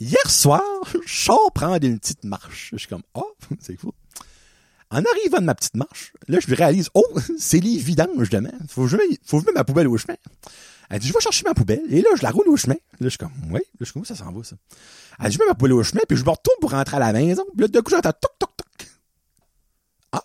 [0.00, 0.62] Hier soir,
[1.06, 2.70] je sors prendre une petite marche.
[2.72, 3.20] Je suis comme, ah,
[3.60, 3.92] c'est cool.
[4.90, 7.06] En arrivant de ma petite marche, là, je réalise, oh,
[7.38, 8.50] c'est les vidanges demain.
[8.68, 10.16] Faut que je faut que je mette ma poubelle au chemin.
[10.88, 11.82] Elle dit, je vais chercher ma poubelle.
[11.90, 12.74] Et là, je la roule au chemin.
[12.74, 13.60] Là, je suis comme, oui.
[13.60, 14.56] Là, je suis comme, ça s'en va, ça?
[15.20, 17.00] Elle dit, je mets ma poubelle au chemin, puis je me retourne pour rentrer à
[17.00, 17.44] la maison.
[17.52, 18.88] Puis là, de coup, j'entends toc, toc, toc.
[20.12, 20.24] Ah.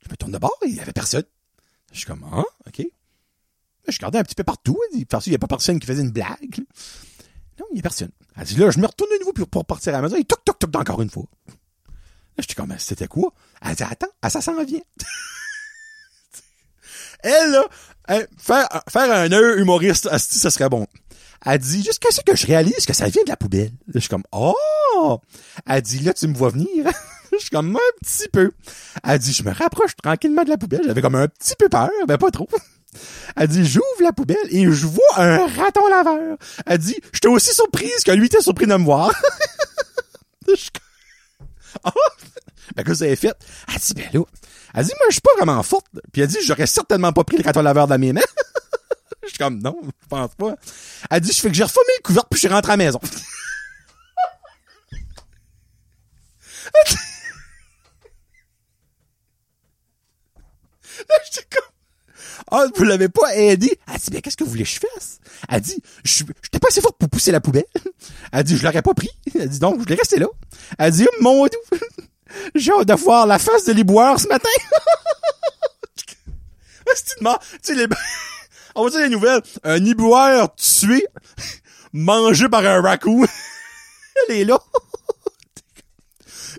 [0.00, 1.24] Je me tourne de bord et il y avait personne.
[1.92, 2.78] Je suis comme, ah, OK.
[2.78, 2.84] Là,
[3.86, 4.78] je regardais un petit peu partout.
[4.92, 6.64] Dit, parce qu'il n'y a pas personne qui faisait une blague.
[7.58, 8.10] Non, il n'y a personne.
[8.36, 10.44] Elle dit, là, je me retourne de nouveau pour, partir à la maison et toc,
[10.44, 11.24] toc, toc, encore une fois.
[11.48, 11.54] Là,
[12.38, 13.32] j'étais comme, c'était quoi?
[13.62, 14.80] Elle dit, attends, ah, ça s'en vient.
[17.22, 17.64] Elle, là,
[18.08, 20.86] elle, faire, faire un heure humoriste, ça serait bon.
[21.44, 23.72] Elle dit, jusqu'à ce que je réalise que ça vient de la poubelle.
[23.86, 25.20] Là, je suis comme, oh!
[25.66, 26.90] Elle dit, là, tu me vois venir.
[27.32, 28.52] je suis comme, un petit peu.
[29.04, 30.82] Elle dit, je me rapproche tranquillement de la poubelle.
[30.84, 32.48] J'avais comme un petit peu peur, mais pas trop.
[33.36, 36.36] Elle dit, j'ouvre la poubelle et je vois un raton laveur.
[36.66, 39.12] Elle dit, j'étais aussi surprise que lui était surpris de me voir.
[40.48, 40.70] Je
[41.84, 41.92] ah!
[42.74, 43.34] Ben, que vous avez fait?
[43.68, 44.20] Elle dit, ben là,
[44.74, 45.86] Elle dit, moi, je suis pas vraiment forte.
[46.12, 48.20] Puis elle dit, j'aurais certainement pas pris le raton laveur dans mes mains.
[49.22, 50.54] Je suis comme, non, je pense pas.
[51.10, 52.84] Elle dit, je fais que j'ai refumé le couvert puis je suis rentré à la
[52.84, 53.00] maison.
[60.98, 61.70] Là, j'étais comme,
[62.50, 63.78] ah, vous l'avez pas aidé?
[63.92, 65.18] Elle dit, mais qu'est-ce que vous voulez que je fasse?
[65.48, 67.64] Elle dit, je j'étais pas assez forte pour pousser la poubelle.
[68.32, 69.10] Elle dit, je l'aurais pas pris.
[69.34, 70.26] Elle dit, donc, je l'ai resté là.
[70.78, 71.78] Elle dit, oh, mon doux,
[72.54, 74.48] j'ai hâte de voir la face de l'éboueur ce matin.
[76.94, 77.26] C'est une.
[77.26, 77.86] Tu sais, les,
[78.76, 79.42] on va dire les nouvelles.
[79.64, 81.04] Un éboueur tué,
[81.92, 83.26] mangé par un raccoon.
[84.28, 84.60] Elle est là.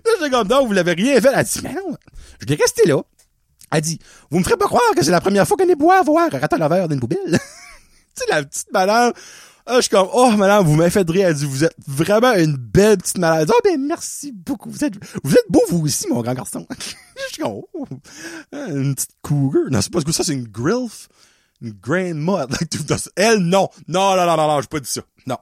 [0.04, 1.30] Là, j'étais comme, non, vous l'avez rien fait.
[1.34, 1.96] Elle dit, mais non,
[2.40, 3.02] je l'ai resté là.
[3.70, 3.98] Elle dit,
[4.30, 6.38] vous me ferez pas croire que c'est la première fois qu'un éboueur va voir un
[6.38, 7.18] raton laveur d'une poubelle.
[7.32, 7.38] tu
[8.14, 9.12] sais, la petite madame.
[9.70, 11.00] Ah, je suis comme, oh, madame, vous m'avez.
[11.20, 13.50] Elle dit, vous êtes vraiment une belle petite malade.
[13.52, 14.70] Oh, ben, merci beaucoup.
[14.70, 16.66] Vous êtes, vous êtes beau, vous aussi, mon grand garçon.
[16.80, 17.86] je suis comme, oh,
[18.52, 19.64] une petite cougar.
[19.70, 21.08] Non, c'est pas que ça, c'est une grilf.
[21.60, 22.46] Une grandma.
[23.16, 23.68] Elle, non.
[23.88, 25.02] Non, non, non, non, non, j'ai pas dit ça.
[25.26, 25.36] Non.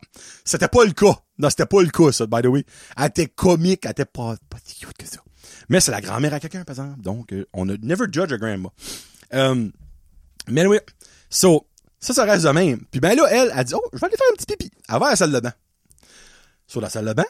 [0.44, 1.16] C'était pas le cas.
[1.38, 2.64] Non, c'était pas le cas, ça, by the way.
[2.96, 5.18] Elle était comique, elle était pas, pas cute que ça.
[5.68, 7.00] Mais c'est la grand-mère à quelqu'un, par exemple.
[7.00, 8.68] Donc, euh, on a never judge a grandma.
[9.34, 9.68] Euh,
[10.48, 10.78] mais oui.
[11.28, 11.66] So,
[12.00, 12.84] ça, ça reste de même.
[12.90, 14.70] Puis ben là, elle, elle dit, oh, je vais aller faire un petit pipi.
[14.88, 15.52] Elle va à la salle de bain.
[16.66, 17.24] Sur la salle de bain,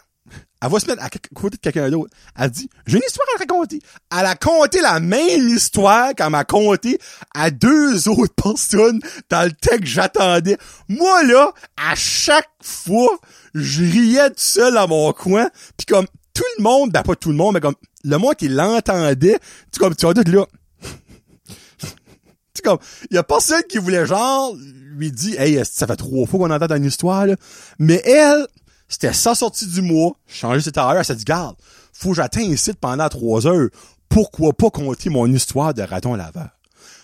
[0.62, 2.10] elle va se mettre à côté de quelqu'un d'autre.
[2.38, 3.80] Elle dit, j'ai une histoire à raconter.
[4.10, 6.98] Elle a conté la même histoire qu'elle m'a conté
[7.34, 10.56] à deux autres personnes dans le texte que j'attendais.
[10.88, 13.18] Moi, là, à chaque fois,
[13.54, 15.48] je riais tout seul à mon coin.
[15.76, 16.06] Puis comme
[16.36, 17.74] tout le monde, ben pas tout le monde, mais comme
[18.04, 19.38] le monde qui l'entendait,
[19.72, 20.44] tu comme tu vas tout là.
[22.54, 22.78] tu comme,
[23.10, 26.54] il y a personne qui voulait genre lui dire, hey, ça fait trois fois qu'on
[26.54, 27.36] entend une histoire, là?
[27.78, 28.46] Mais elle,
[28.86, 31.56] c'était sa sortie du mois, changer ses tailleurs, elle s'est dit, garde,
[31.92, 33.68] faut que ici pendant trois heures.
[34.08, 36.50] Pourquoi pas compter mon histoire de raton laveur?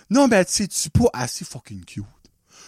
[0.09, 2.03] Non, ben, tu tu pas assez fucking cute?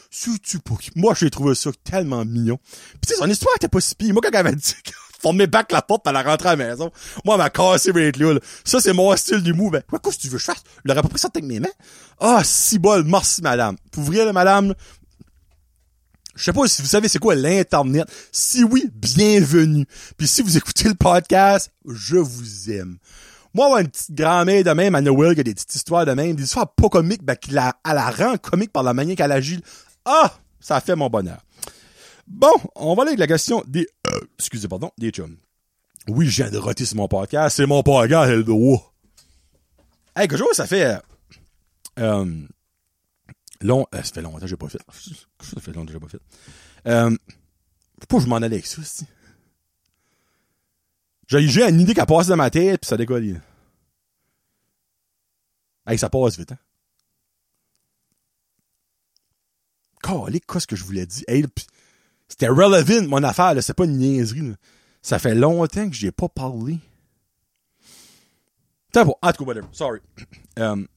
[0.10, 0.76] C'est-tu pas?
[0.96, 2.58] Moi, j'ai trouvé ça tellement mignon.
[3.02, 4.14] Pis tu sais, son histoire était pas si pire.
[4.14, 4.74] Moi, quand elle avait dit
[5.26, 6.92] fermer back la porte, elle a rentré à la maison.
[7.24, 8.38] Moi, elle m'a cassé avec là.
[8.64, 9.72] Ça, c'est mon style d'humour.
[9.72, 10.64] Ben, quoi, qu'est-ce que tu veux je fasse?
[10.84, 11.68] Je l'aurais pas pris ça avec mes mains.
[12.20, 13.76] Ah, si bol, merci, madame.
[13.92, 14.76] Pour vrai, madame,
[16.36, 18.06] je sais pas si vous savez c'est quoi l'Internet.
[18.32, 19.86] Si oui, bienvenue.
[20.18, 22.98] Puis si vous écoutez le podcast, je vous aime.
[23.54, 26.12] Moi, avoir une petite grand-mère de même à Noël qui a des petites histoires de
[26.12, 29.32] même, des histoires pas comiques, ben, qui la, la rend comique par la manière qu'elle
[29.32, 29.62] agit.
[30.04, 30.32] Ah!
[30.60, 31.38] Ça fait mon bonheur.
[32.28, 35.38] Bon, on va aller avec la question des, euh, excusez, pardon, des chums.
[36.08, 37.56] Oui, je viens de sur mon podcast.
[37.58, 38.94] C'est mon podcast, elle doit.
[40.16, 41.00] Hey, que ça fait, euh,
[42.00, 42.48] euh
[43.62, 44.82] long, euh, ça fait longtemps que j'ai pas fait.
[45.42, 46.22] Ça fait longtemps que j'ai pas fait?
[46.88, 47.18] Euh,
[48.08, 49.06] que je m'en allais avec ça, aussi.
[51.28, 53.42] J'ai, j'ai une idée qui a passé dans ma tête, pis ça décolle.
[55.88, 56.58] Hey, ça passe vite, hein.
[60.02, 61.24] Calique, qu'est-ce que je voulais dire?
[61.28, 61.46] Hey,
[62.28, 63.62] c'était relevant, mon affaire, là.
[63.62, 64.56] C'est pas une niaiserie, là.
[65.02, 66.80] Ça fait longtemps que j'ai pas parlé.
[68.94, 69.16] C'est bon.
[69.22, 69.68] En tout cas, whatever.
[69.72, 70.00] Sorry.
[70.58, 70.88] Um,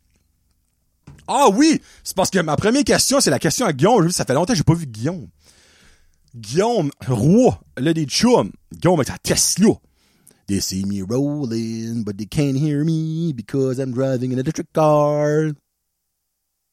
[1.26, 1.82] ah oui!
[2.04, 4.10] C'est parce que ma première question, c'est la question à Guillaume.
[4.12, 5.26] Ça fait longtemps que j'ai pas vu Guillaume.
[6.34, 8.52] Guillaume, roi, là, des chums.
[8.72, 9.74] Guillaume avec sa Tesla.
[10.46, 15.52] They see me rolling, but they can't hear me because I'm driving an electric car.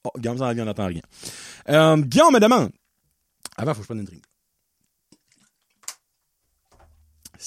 [0.05, 1.01] Oh, Guillaume vient, on n'entend rien.
[1.69, 2.69] Euh, Guillaume me demande.
[3.57, 4.23] Avant, faut que je prenne une drink.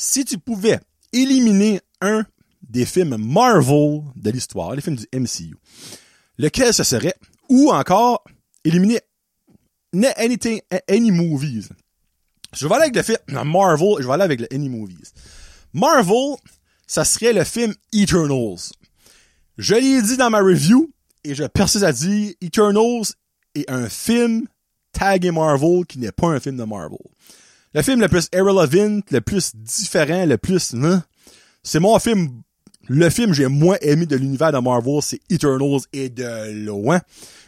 [0.00, 0.78] Si tu pouvais
[1.12, 2.24] éliminer un
[2.62, 5.56] des films Marvel de l'histoire, les films du MCU,
[6.38, 7.16] lequel ce serait?
[7.48, 8.22] Ou encore,
[8.62, 9.00] éliminer
[10.16, 11.70] anything, any movies.
[12.52, 15.12] Je vais aller avec le film Marvel, je vais aller avec le any movies.
[15.72, 16.36] Marvel,
[16.86, 18.70] ça serait le film Eternals.
[19.56, 20.92] Je l'ai dit dans ma review,
[21.24, 23.14] et je persiste à dire, Eternals
[23.56, 24.46] est un film
[24.92, 26.98] tagué Marvel qui n'est pas un film de Marvel.
[27.78, 30.74] Le film le plus irrelevant, le plus différent, le plus...
[30.74, 31.04] Hein,
[31.62, 32.42] c'est mon film
[32.88, 37.00] le film j'ai moins aimé de l'univers de Marvel, c'est Eternals et de loin.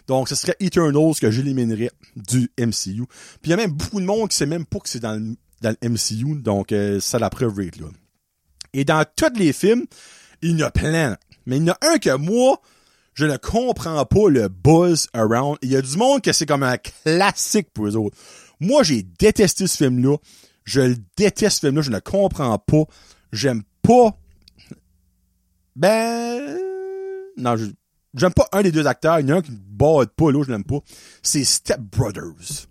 [0.07, 3.07] Donc, ce serait Eternals que j'éliminerais du MCU.
[3.43, 5.21] Puis il y a même beaucoup de monde qui sait même pas que c'est dans
[5.63, 7.89] le, MCU, donc euh, ça la preuve là.
[8.73, 9.87] Et dans tous les films,
[10.43, 11.17] il y en a plein.
[11.45, 12.61] Mais il y en a un que moi,
[13.15, 15.59] je ne comprends pas le buzz around.
[15.63, 18.17] Il y a du monde que c'est comme un classique pour eux autres.
[18.61, 20.17] Moi, j'ai détesté ce film-là.
[20.65, 21.83] Je le déteste ce film-là.
[21.83, 22.85] Je ne comprends pas.
[23.33, 24.17] J'aime pas
[25.77, 26.59] ben,
[27.37, 27.57] non,
[28.15, 29.21] j'aime pas un des deux acteurs.
[29.21, 30.81] Il y en a un qui bat pas, l'autre, je l'aime pas.
[31.23, 32.67] C'est Step Brothers.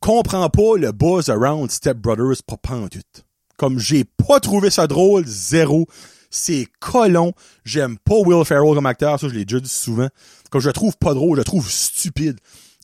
[0.00, 2.56] Comprends pas le buzz around Step Brothers pas
[2.88, 3.22] tout.
[3.56, 5.86] Comme j'ai pas trouvé ça drôle, zéro.
[6.30, 7.32] C'est colon.
[7.64, 10.08] J'aime pas Will Ferrell comme acteur, ça je l'ai déjà dit souvent.
[10.50, 12.38] Comme je le trouve pas drôle, je le trouve stupide.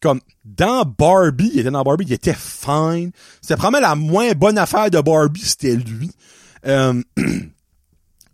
[0.04, 3.10] Comme dans Barbie, il était dans Barbie, il était fine.
[3.40, 6.10] C'était probablement la moins bonne affaire de Barbie, c'était lui.
[6.66, 7.02] Euh,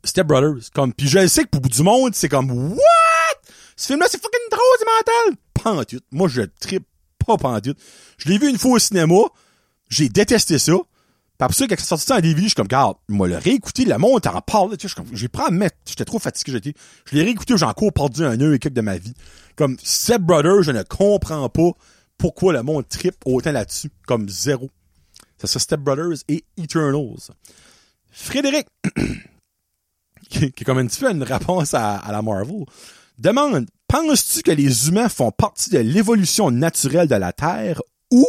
[0.04, 3.52] Step Brothers, comme puis je sais que pour du monde, c'est comme what?
[3.76, 5.38] Ce film-là, c'est fucking c'est mental.
[5.54, 6.04] Pantoute.
[6.10, 6.88] Moi, je trippe
[7.24, 7.78] pas pantoute.
[8.18, 9.20] Je l'ai vu une fois au cinéma,
[9.88, 10.72] j'ai détesté ça.
[11.40, 13.86] Après ça, quand c'est sorti ça en DVD, je suis comme, regarde, moi, le réécouter,
[13.86, 16.52] le monde en parle, tu sais, je j'ai pris à me mettre, j'étais trop fatigué,
[16.52, 16.74] j'étais,
[17.06, 19.14] je l'ai réécouté, j'ai encore perdu un heure et quelques de ma vie.
[19.56, 21.70] Comme, Step Brothers, je ne comprends pas
[22.18, 24.70] pourquoi le monde trippe autant là-dessus, comme zéro.
[25.38, 27.30] C'est ça, Step Brothers et Eternals.
[28.10, 28.66] Frédéric,
[30.28, 32.66] qui, est comme un petit peu une réponse à la Marvel,
[33.18, 37.80] demande, penses-tu que les humains font partie de l'évolution naturelle de la Terre
[38.10, 38.26] ou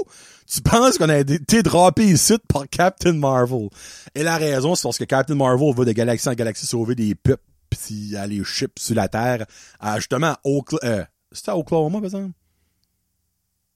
[0.52, 3.70] tu penses qu'on a été drapé ici par Captain Marvel?
[4.16, 7.16] Et la raison, c'est parce que Captain Marvel va de galaxie en galaxie sauver des
[7.16, 9.46] peuples pis aller ship sur la Terre
[9.80, 10.98] à justement Oklahoma.
[10.98, 11.06] Euh,
[11.48, 12.32] à Oklahoma, par exemple?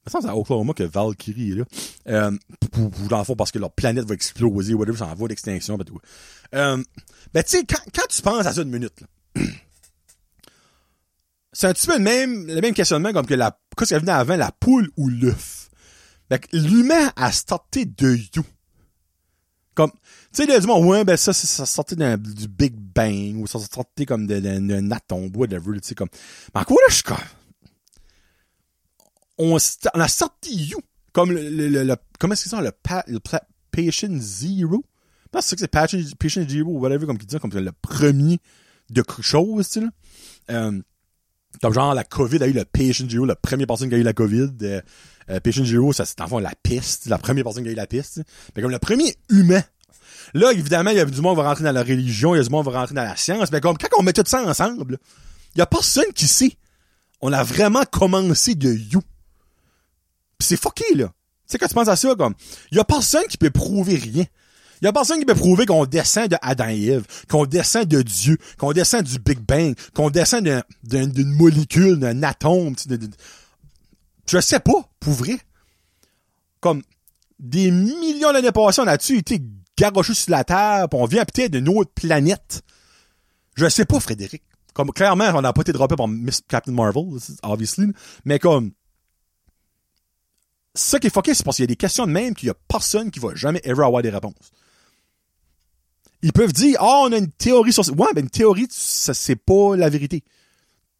[0.06, 1.64] c'est à Oklahoma que Valkyrie est là.
[2.08, 2.30] Euh,
[2.70, 5.28] pour, pour, dans le fond, parce que leur planète va exploser, whatever, ça en va
[5.28, 5.86] d'extinction, ben.
[6.54, 6.76] Euh,
[7.32, 9.02] ben, tu sais, quand, quand tu penses à ça une minute,
[11.52, 14.12] c'est un petit peu le même, le même questionnement comme que la, qu'est-ce qui venait
[14.12, 15.65] avant, la poule ou l'œuf?
[16.52, 18.44] L'humain a starté de you.
[19.74, 19.98] Comme, tu
[20.32, 24.06] sais, il a monde, ouais, ben ça, ça sortait du Big Bang, ou ça sortait
[24.06, 26.08] comme d'un atome, whatever, tu sais, comme.
[26.54, 27.18] Mais en quoi, là, je suis comme,
[29.36, 30.78] on, a sorti You,
[31.12, 34.82] comme le, comment est-ce qu'ils pa, le pa, Patient Zero?
[35.34, 38.38] Non, c'est que c'est Patient, Patient Zero ou whatever, comme qu'ils disent, comme le premier
[38.88, 39.86] de chose, tu sais.
[40.50, 40.80] Euh,
[41.60, 44.02] comme genre, la COVID a eu le Patient Zero, la première personne qui a eu
[44.02, 44.52] la COVID.
[44.62, 44.80] Euh,
[45.30, 47.86] euh, Zero, ça, c'est en fond la piste, la première personne qui a eu la
[47.86, 48.22] piste.
[48.54, 49.62] Mais comme le premier humain.
[50.34, 52.40] Là, évidemment, il y a du monde qui va rentrer dans la religion, il y
[52.40, 53.50] a du monde qui va rentrer dans la science.
[53.52, 54.98] Mais comme quand on met tout ça ensemble,
[55.54, 56.52] il y a personne qui sait.
[57.20, 59.00] On a vraiment commencé de you.
[60.38, 61.06] Pis c'est fucké, là.
[61.06, 62.34] Tu sais, quand tu penses à ça, comme,
[62.72, 64.24] il y a personne qui peut prouver rien.
[64.82, 67.86] Il y a personne qui peut prouver qu'on descend de Adam et Ève, qu'on descend
[67.86, 70.46] de Dieu, qu'on descend du Big Bang, qu'on descend
[70.82, 72.74] d'une molécule, d'un atome.
[72.86, 72.98] De,
[74.28, 75.38] je sais pas, pour vrai.
[76.60, 76.82] Comme
[77.38, 79.42] des millions d'années passées, on a-tu été
[79.76, 82.62] garochés sur la Terre, pis on vient peut-être d'une autre planète?
[83.54, 84.42] Je sais pas, Frédéric.
[84.74, 87.04] Comme clairement, on n'a pas été droppé par Miss Captain Marvel,
[87.42, 87.86] obviously,
[88.24, 88.72] mais comme
[90.74, 92.50] ça qui est fucké, c'est parce qu'il y a des questions de même qu'il y
[92.50, 94.52] a personne qui va jamais ever avoir des réponses.
[96.22, 97.92] Ils peuvent dire, ah, oh, on a une théorie sur ça.
[97.92, 100.24] Ouais, ben, une théorie, ça, c'est pas la vérité.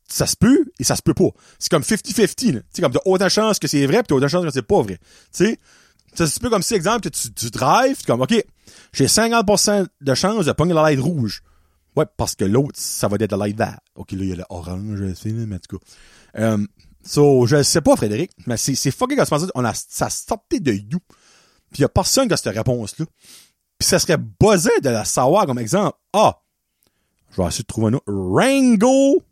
[0.08, 1.30] Ça se peut et ça se peut pas.
[1.58, 4.26] C'est comme 50-50, Tu comme t'as autant de chances que c'est vrai pis t'as autant
[4.26, 4.98] de chances que c'est pas vrai.
[4.98, 5.58] Tu sais,
[6.14, 8.34] ça se peut comme si, exemple, que tu, tu drives, comme, OK,
[8.92, 11.42] j'ai 50% de chances de pogner la light rouge.
[11.96, 13.80] Ouais, parce que l'autre, ça va être la light vert.
[13.96, 15.84] OK, là, il y a l'orange, c'est, mais en tout cas.
[16.38, 16.66] Euh,
[17.06, 20.72] So, je sais pas, Frédéric, mais c'est, c'est fucking quand on a, ça sortait de
[20.72, 20.98] you.
[21.70, 23.06] Puis y a personne qui a cette réponse-là.
[23.78, 25.96] Puis ça serait buzzé de la savoir comme exemple.
[26.12, 26.40] Ah!
[27.30, 28.04] Je vais essayer de trouver un autre.
[28.08, 29.22] Rango!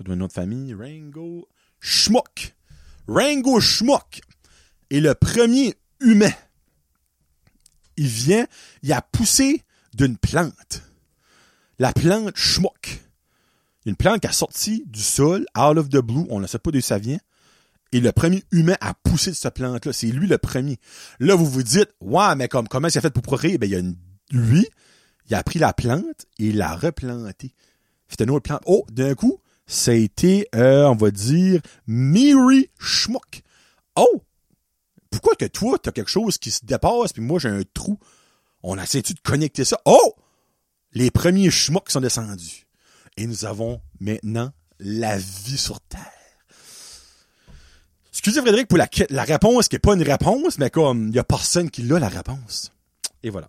[0.00, 0.74] Autre famille.
[0.74, 1.48] Rango
[1.80, 2.54] Schmuck.
[3.06, 4.20] Rango Schmuck
[4.90, 6.32] est le premier humain.
[7.96, 8.46] Il vient,
[8.82, 9.62] il a poussé
[9.94, 10.82] d'une plante.
[11.78, 13.00] La plante Schmuck
[13.88, 16.70] une plante qui a sorti du sol, out of the blue, on ne sait pas
[16.70, 17.18] d'où ça vient.
[17.90, 20.78] Et le premier humain à pousser de cette plante-là, c'est lui le premier.
[21.20, 23.56] Là, vous vous dites, ouais, mais comme, comment c'est fait pour procréer?
[23.56, 23.82] Ben, il y a
[24.30, 24.68] lui,
[25.30, 27.54] il a pris la plante et il l'a replantée.
[28.08, 28.60] C'était une autre plante.
[28.66, 33.42] Oh, d'un coup, ça a été, euh, on va dire, Miri Schmuck.
[33.94, 34.22] Oh!
[35.10, 37.98] Pourquoi que toi, t'as quelque chose qui se dépasse, puis moi, j'ai un trou?
[38.62, 39.78] On a essayé de connecter ça?
[39.84, 40.14] Oh!
[40.92, 42.66] Les premiers schmucks sont descendus.
[43.18, 46.00] Et nous avons maintenant la vie sur Terre.
[48.10, 51.18] Excusez Frédéric pour la, la réponse qui n'est pas une réponse, mais comme il n'y
[51.18, 52.72] a personne qui l'a la réponse.
[53.22, 53.48] Et voilà.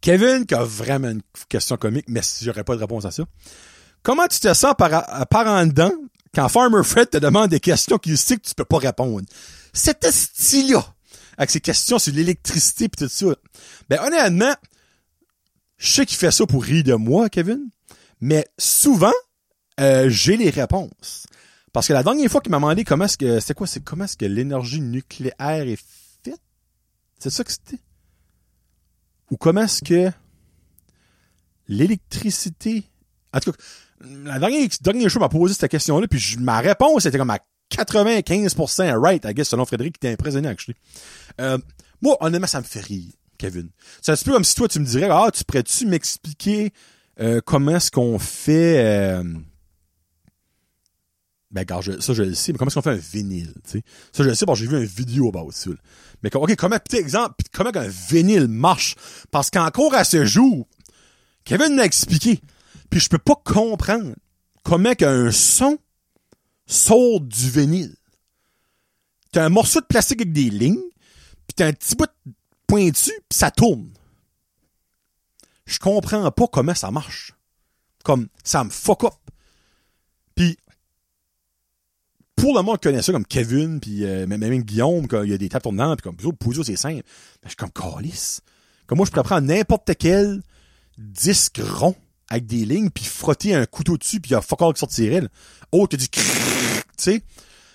[0.00, 3.24] Kevin qui a vraiment une question comique, mais j'aurais pas de réponse à ça.
[4.04, 5.92] Comment tu te sens par, par en dedans
[6.34, 9.26] quand Farmer Fred te demande des questions qu'il sait que tu peux pas répondre?
[9.72, 10.94] Cet style-là,
[11.38, 13.34] avec ses questions sur l'électricité et tout ça.
[13.88, 14.54] Ben honnêtement,
[15.78, 17.70] je sais qu'il fait ça pour rire de moi, Kevin.
[18.20, 19.12] Mais souvent,
[19.80, 21.26] euh, j'ai les réponses.
[21.72, 24.04] Parce que la dernière fois qu'il m'a demandé comment est-ce que, c'est quoi, c'est comment
[24.04, 25.82] est-ce que l'énergie nucléaire est
[26.22, 26.40] faite?
[27.18, 27.80] C'est ça que c'était?
[29.30, 30.12] Ou comment est-ce que
[31.68, 32.84] l'électricité,
[33.32, 33.58] en tout cas,
[34.00, 34.68] la dernière,
[35.10, 37.38] chose m'a posé cette question-là, puis ma réponse était comme à
[37.70, 40.76] 95% right, I guess, selon Frédéric, qui était impressionné, actually.
[41.40, 41.58] Euh,
[42.02, 43.12] moi, honnêtement, ça me fait rire.
[43.38, 43.68] Kevin.
[44.00, 46.72] C'est un petit peu comme si toi, tu me dirais, ah, tu pourrais-tu m'expliquer
[47.20, 48.84] euh, comment est-ce qu'on fait...
[48.84, 49.24] euh,
[51.50, 53.70] Ben, regarde, je- ça, je le sais, mais comment est-ce qu'on fait un vinyle, tu
[53.78, 53.82] sais?
[54.12, 55.70] Ça, je le sais que j'ai vu une vidéo about ça.
[55.70, 55.76] là.
[56.22, 58.94] Mais, OK, comment, petit exemple, comment un vinyle marche?
[59.30, 60.66] Parce qu'encore à ce jour,
[61.44, 62.40] Kevin m'a expliqué,
[62.94, 64.14] puis je peux pas comprendre
[64.62, 65.78] comment qu'un son
[66.64, 67.96] sort du vinyle.
[69.32, 70.78] T'as un morceau de plastique avec des lignes,
[71.48, 72.08] puis t'as un petit bout
[72.68, 73.90] pointu, puis ça tourne.
[75.66, 77.32] Je comprends pas comment ça marche.
[78.04, 79.14] Comme, ça me fuck up.
[80.36, 80.56] Puis,
[82.36, 85.38] pour le monde qui ça, comme Kevin, puis euh, même, Guillaume, quand il y a
[85.38, 87.02] des tables tournantes, puis comme, eux, c'est simple.
[87.42, 88.40] Ben, je suis comme, calice.
[88.86, 90.44] Comme moi, je pourrais prendre n'importe quel
[90.96, 91.96] disque rond
[92.28, 94.80] avec des lignes, puis frotter un couteau dessus, puis il y a fuck all qui
[94.80, 95.20] sortirait.
[95.20, 95.28] là.
[95.72, 96.22] Autre que du tu
[96.96, 97.22] sais.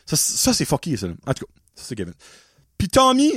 [0.06, 1.08] Ça, c'est fucké, ça.
[1.08, 1.14] là.
[1.28, 2.14] En tout cas, c'est Kevin.
[2.78, 3.34] Puis Tommy,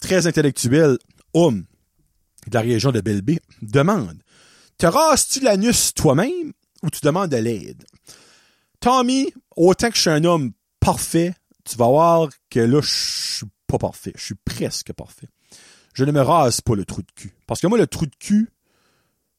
[0.00, 0.98] très intellectuel,
[1.32, 1.64] homme
[2.46, 4.22] de la région de Belbé, demande
[4.76, 7.84] Te rases-tu l'anus toi-même ou tu demandes de l'aide?
[8.80, 11.34] Tommy, autant que je suis un homme parfait,
[11.64, 14.12] tu vas voir que là, je suis pas parfait.
[14.16, 15.28] Je suis presque parfait.
[15.94, 17.32] Je ne me rase pas le trou de cul.
[17.46, 18.50] Parce que moi, le trou de cul,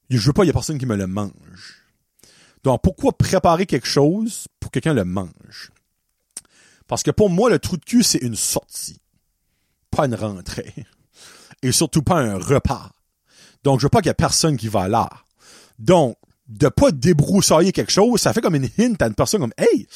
[0.10, 1.84] je veux pas, il y a personne qui me le mange.
[2.64, 5.72] Donc, pourquoi préparer quelque chose pour que quelqu'un le mange?
[6.88, 9.01] Parce que pour moi, le trou de cul, c'est une sortie.
[9.91, 10.74] Pas une rentrée.
[11.62, 12.91] Et surtout pas un repas.
[13.64, 15.10] Donc, je veux pas qu'il y ait personne qui va là.
[15.80, 19.53] Donc, de pas débroussailler quelque chose, ça fait comme une hint à une personne comme,
[19.58, 19.88] hey,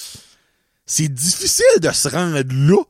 [0.86, 2.84] c'est difficile de se rendre là.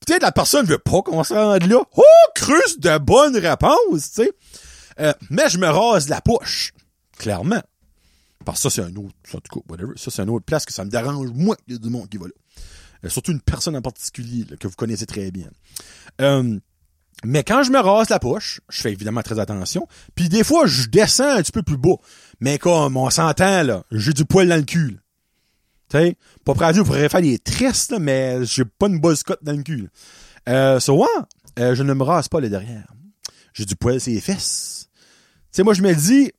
[0.00, 1.78] Peut-être la personne veut pas qu'on se rende là.
[1.96, 2.02] Oh,
[2.34, 4.32] creuse de bonnes réponses, tu sais.
[5.00, 6.72] Euh, mais je me rase la poche.
[7.18, 7.62] Clairement.
[8.44, 9.92] Parce que ça, c'est un autre, en tout cas, whatever.
[9.96, 12.08] Ça, c'est une autre place que ça me dérange, moi, qu'il y a du monde
[12.08, 12.32] qui va là.
[13.04, 15.48] Euh, surtout une personne en particulier, là, que vous connaissez très bien.
[16.20, 16.58] Euh,
[17.24, 19.88] mais quand je me rase la poche, je fais évidemment très attention.
[20.14, 21.96] Puis des fois, je descends un petit peu plus bas.
[22.40, 24.90] Mais comme on s'entend, là, j'ai du poil dans le cul.
[24.90, 24.98] là.
[25.88, 29.22] Tu sais, pas prêt à dire, faire des tresses, là, mais j'ai pas une buzz
[29.42, 29.82] dans le cul.
[29.82, 29.88] là.
[30.48, 31.06] Euh, ouais,
[31.58, 32.92] euh, je ne me rase pas le derrière.
[33.54, 34.85] J'ai du poil sur les fesses.
[35.56, 36.30] Sais, moi, je me dis,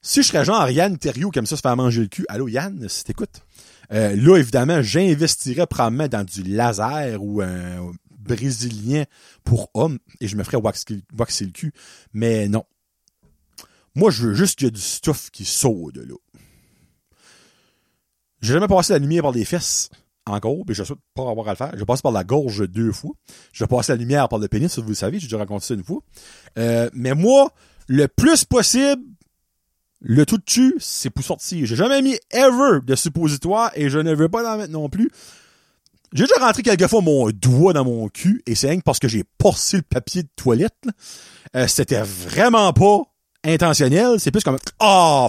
[0.00, 2.88] si je serais genre Yann Thériault comme ça se faire manger le cul, allô Yann,
[2.88, 3.44] si t'écoutes,
[3.92, 9.04] euh, là, évidemment, j'investirais probablement dans du laser ou un brésilien
[9.44, 11.74] pour homme et je me ferais waxer, waxer le cul.
[12.14, 12.64] Mais non.
[13.94, 16.16] Moi, je veux juste qu'il y ait du stuff qui saute de là.
[18.40, 19.90] J'ai jamais passé la lumière par les fesses
[20.26, 21.72] encore, mais je souhaite pas avoir à le faire.
[21.76, 23.12] J'ai passé par la gorge deux fois.
[23.52, 25.74] J'ai passé la lumière par le pénis, ça, vous le savez, j'ai déjà raconté ça
[25.74, 26.00] une fois.
[26.58, 27.52] Euh, mais moi,
[27.88, 29.02] le plus possible,
[30.00, 31.66] le tout de dessus, c'est pour sortir.
[31.66, 35.10] J'ai jamais mis ever de suppositoire et je ne veux pas en mettre non plus.
[36.12, 39.78] J'ai déjà rentré quelquefois mon doigt dans mon cul et c'est parce que j'ai porcé
[39.78, 40.84] le papier de toilette.
[41.56, 43.02] Euh, C'était vraiment pas
[43.44, 44.20] intentionnel.
[44.20, 45.28] C'est plus comme Oh!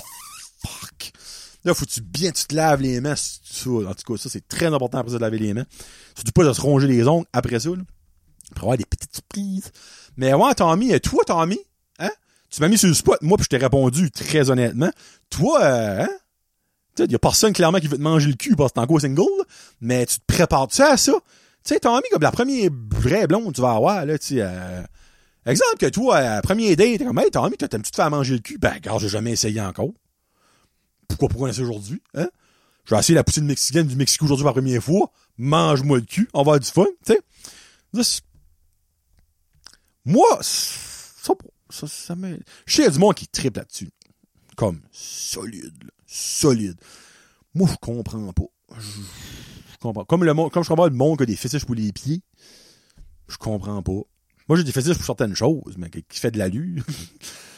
[1.65, 3.15] Là, faut que tu bien tu te laves les mains.
[3.15, 3.69] c'est ça.
[3.69, 5.65] En tout cas, ça, c'est très important après ça de laver les mains.
[6.15, 7.69] Surtout pas de se ronger les ongles après ça.
[7.69, 7.83] Là.
[8.55, 9.71] Pour avoir des petites surprises.
[10.17, 11.59] Mais ouais, Tommy, toi, Tommy,
[11.99, 12.11] hein?
[12.49, 14.91] Tu m'as mis sur le spot, moi, puis je t'ai répondu très honnêtement.
[15.29, 16.09] Toi, euh, hein?
[16.95, 18.81] Tu sais, y a personne clairement qui veut te manger le cul parce que t'es
[18.81, 19.45] encore single, là.
[19.81, 21.13] mais tu te prépares-tu à ça?
[21.13, 24.83] Tu sais, Tommy, comme la première vraie blonde tu vas avoir, là, tu sais, euh,
[25.45, 28.57] exemple que toi, première date, t'es comme, hey, Tommy, t'aimes-tu te faire manger le cul?
[28.59, 29.93] Ben, regarde, j'ai jamais essayé encore.
[31.17, 32.29] Pourquoi, on essaie aujourd'hui, hein?
[32.85, 35.11] Je vais essayer la poutine mexicaine du Mexique aujourd'hui pour la première fois.
[35.37, 36.29] Mange-moi le cul.
[36.33, 37.13] On va avoir du fun, tu
[37.93, 38.21] sais.
[40.05, 41.33] Moi, ça,
[41.69, 42.37] ça, ça me...
[42.65, 43.89] Je sais, il y a du monde qui triple là-dessus.
[44.57, 45.91] Comme, solide, là.
[46.05, 46.75] solide.
[47.55, 48.43] Moi, je comprends pas.
[48.77, 50.03] Je, comprends.
[50.03, 52.21] Comme le monde, comme je comprends le monde qui a des fétiches pour les pieds,
[53.29, 54.01] je comprends pas.
[54.49, 56.83] Moi, j'ai des fétiches pour certaines choses, mais qui, qui fait de l'allure.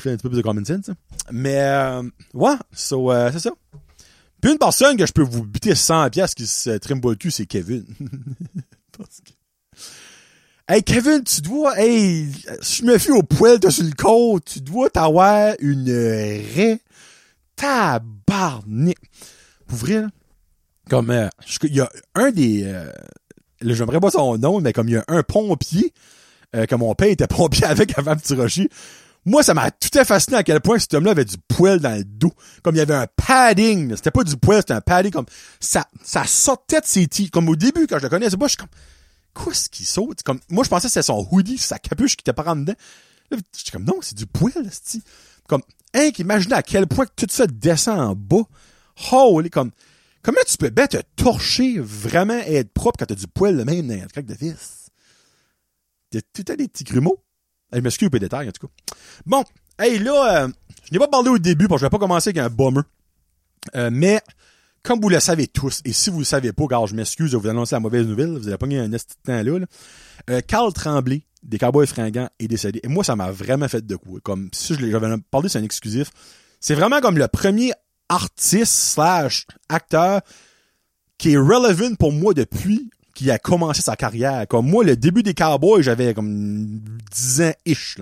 [0.00, 0.88] qui fait un petit peu plus de common sense.
[0.88, 0.96] hein.
[1.30, 2.02] Mais, euh,
[2.34, 3.50] ouais, so, euh, c'est ça.
[4.40, 7.16] Puis une personne que je peux vous buter 100 pièces qui se trime pas le
[7.16, 7.84] cul, c'est Kevin.
[10.68, 12.28] Hey, Kevin, tu dois, hey,
[12.60, 16.78] si je me fie au poil de sur le côte, tu dois t'avoir une raie
[17.56, 18.96] tabarnak.
[19.66, 20.08] Pour vrai, là,
[20.88, 21.28] comme, euh,
[21.64, 22.88] il y a un des, euh,
[23.62, 25.92] j'aimerais pas son nom, mais comme il y a un pompier,
[26.54, 28.70] euh, que mon père était pompier avec avant Petit Rocher,
[29.26, 31.78] moi, ça m'a tout à fait fasciné à quel point cet homme-là avait du poil
[31.78, 32.32] dans le dos.
[32.62, 33.94] Comme il y avait un padding.
[33.94, 35.12] C'était pas du poil, c'était un padding.
[35.12, 35.26] Comme
[35.60, 37.30] ça, ça sortait de ses teeth.
[37.30, 38.68] Comme au début, quand je le connaissais pas, je suis comme,
[39.34, 40.22] quoi ce qui saute?
[40.22, 42.74] Comme, moi, je pensais que c'était son hoodie, sa capuche qui était dedans.
[43.30, 45.02] Là, j'étais comme, non, c'est du poil, c'ti.
[45.46, 45.62] Comme,
[45.94, 48.48] hein, imaginez à quel point tout ça descend en bas.
[49.12, 49.70] Holy, comme,
[50.22, 53.64] comment tu peux bien te torcher vraiment et être propre quand t'as du poil de
[53.64, 54.90] même dans la craque de vis?
[56.12, 57.22] Le temps des petits grumeaux.
[57.72, 58.72] Je m'excuse pour les détails, en tout cas.
[59.26, 59.44] Bon,
[59.78, 60.48] hey, là, euh,
[60.84, 62.80] je n'ai pas parlé au début parce que je vais pas commencer avec un bomber.
[63.76, 64.20] Euh, mais,
[64.82, 67.36] comme vous le savez tous, et si vous le savez pas, car je m'excuse de
[67.36, 69.66] vous annoncer la mauvaise nouvelle, vous avez pas mis un petit temps là, là.
[70.30, 72.80] Euh, Carl Tremblay, des Cowboys fringants, est décédé.
[72.82, 74.18] Et moi, ça m'a vraiment fait de coup.
[74.22, 76.10] Comme, si je l'avais parlé, c'est un exclusif.
[76.60, 77.72] C'est vraiment comme le premier
[78.08, 80.20] artiste slash acteur
[81.16, 82.90] qui est relevant pour moi depuis
[83.20, 84.48] qu'il a commencé sa carrière.
[84.48, 86.80] Comme moi, le début des Cowboys, j'avais comme
[87.12, 87.98] 10 ans ish.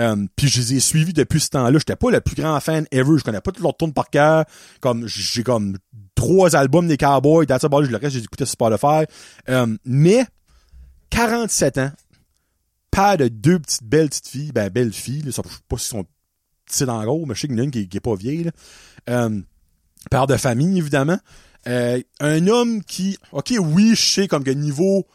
[0.00, 1.78] Euh, puis je les ai suivis depuis ce temps-là.
[1.78, 3.18] J'étais pas le plus grand fan ever.
[3.18, 4.44] Je connais pas tout leur tourne par cœur.
[4.80, 5.78] Comme j'ai comme
[6.16, 7.46] trois albums des Cowboys.
[7.46, 7.90] That's about it.
[7.92, 9.04] Le reste, j'ai écouté sur Spotify.
[9.48, 10.26] Euh, mais
[11.10, 11.92] 47 ans,
[12.90, 15.22] père de deux petites belles petites filles, ben belles filles.
[15.22, 16.04] Là, je sais pas si sont
[16.66, 18.16] petites en gros, mais je sais qu'il y en a une qui, qui est pas
[18.16, 18.50] vieille.
[19.08, 19.40] Euh,
[20.10, 21.18] père de famille, évidemment.
[21.68, 25.06] Euh, un homme qui, ok, oui, je sais comme que niveau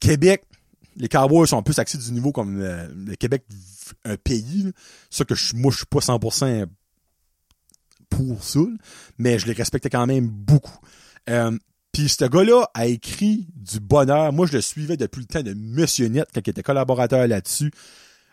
[0.00, 0.44] Québec,
[0.96, 3.44] les Cowboys sont plus axés du niveau comme le Québec,
[4.04, 4.72] un pays.
[5.10, 6.66] Ça que je, moi, je suis pas 100%
[8.08, 8.60] pour ça,
[9.18, 10.78] mais je les respectais quand même beaucoup.
[11.28, 11.56] Euh,
[11.92, 14.32] puis ce gars-là a écrit du bonheur.
[14.32, 17.70] Moi, je le suivais depuis le temps de Monsieur Net, quand il était collaborateur là-dessus.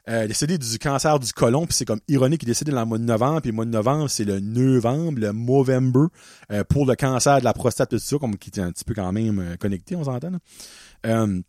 [0.10, 2.86] Euh, décédé du cancer du côlon, puis c'est comme ironique, il est décédé dans le
[2.86, 6.08] mois de novembre, puis le mois de novembre, c'est le novembre, le Movember,
[6.51, 8.93] euh, pour le cancer de la prostate, tout ça, comme qui était un petit peu
[8.93, 10.34] quand même euh, connecté, on s'entend.
[11.06, 11.41] Euh,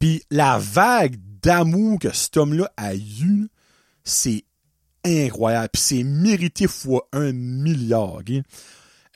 [0.00, 3.48] puis la vague d'amour que cet homme-là a eu,
[4.02, 4.44] c'est
[5.04, 5.68] incroyable.
[5.72, 8.14] Puis c'est mérité fois un milliard.
[8.14, 8.32] ok?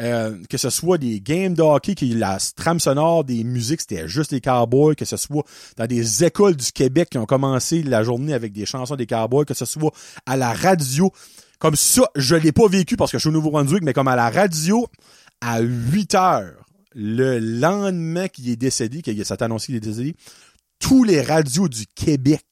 [0.03, 4.33] Euh, que ce soit des games de hockey, la trame sonore des musiques, c'était juste
[4.33, 5.45] les cowboys, que ce soit
[5.77, 9.45] dans des écoles du Québec qui ont commencé la journée avec des chansons des cowboys,
[9.45, 9.93] que ce soit
[10.27, 11.13] à la radio.
[11.61, 14.17] Comme ça, je l'ai pas vécu parce que je suis au Nouveau-Brunswick, mais comme à
[14.17, 14.89] la radio,
[15.41, 16.65] à 8 heures,
[16.97, 20.17] le lendemain qu'il est décédé, qu'il s'est annoncé qu'il est décédé,
[20.81, 22.45] tous les radios du Québec,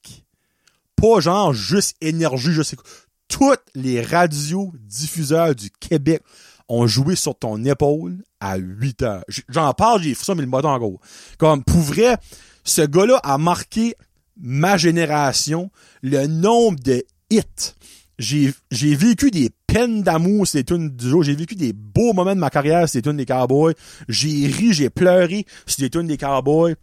[0.94, 2.84] pas genre juste énergie, je sais quoi,
[3.26, 6.22] toutes les radios diffuseurs du Québec
[6.70, 9.24] ont joué sur ton épaule à 8 heures.
[9.48, 11.00] J'en parle, j'ai fait ça, mais le bâton en gros.
[11.36, 12.16] Comme, pour vrai,
[12.64, 13.94] ce gars-là a marqué
[14.40, 15.70] ma génération,
[16.02, 17.74] le nombre de hits.
[18.18, 18.54] J'ai,
[18.94, 21.22] vécu des peines d'amour, c'est une du jour.
[21.22, 23.74] J'ai vécu des beaux moments de ma carrière, c'est une des Cowboys.
[24.08, 26.76] J'ai ri, j'ai pleuré, c'est une des Cowboys.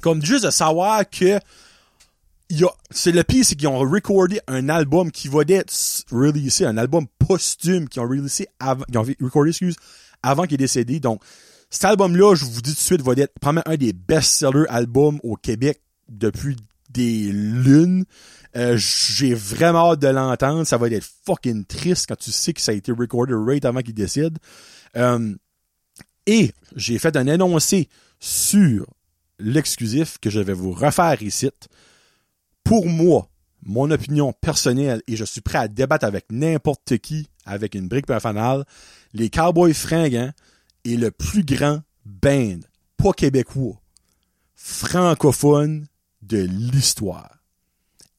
[0.00, 1.38] Comme juste de savoir que
[2.90, 6.76] c'est le pire, c'est qu'ils ont recordé un album qui va être s- releasé, un
[6.76, 9.76] album posthume qu'ils ont releasé avant, qu'ils ont recordé, excuse,
[10.22, 11.00] avant qu'il est décédé.
[11.00, 11.22] Donc,
[11.70, 15.20] cet album-là, je vous dis tout de suite, va être probablement un des best-seller albums
[15.22, 16.56] au Québec depuis
[16.90, 18.04] des lunes.
[18.56, 20.64] Euh, j'ai vraiment hâte de l'entendre.
[20.64, 23.80] Ça va être fucking triste quand tu sais que ça a été recordé right avant
[23.80, 24.38] qu'il décide.
[24.96, 25.34] Euh,
[26.26, 27.88] et j'ai fait un énoncé
[28.18, 28.86] sur
[29.38, 31.48] l'exclusif que je vais vous refaire ici
[32.64, 33.28] pour moi,
[33.62, 38.08] mon opinion personnelle, et je suis prêt à débattre avec n'importe qui avec une brique
[38.10, 38.64] et fanal,
[39.12, 40.32] les Cowboys fringants
[40.84, 42.60] est le plus grand band,
[42.96, 43.80] pas québécois,
[44.54, 45.86] francophone
[46.22, 47.38] de l'histoire.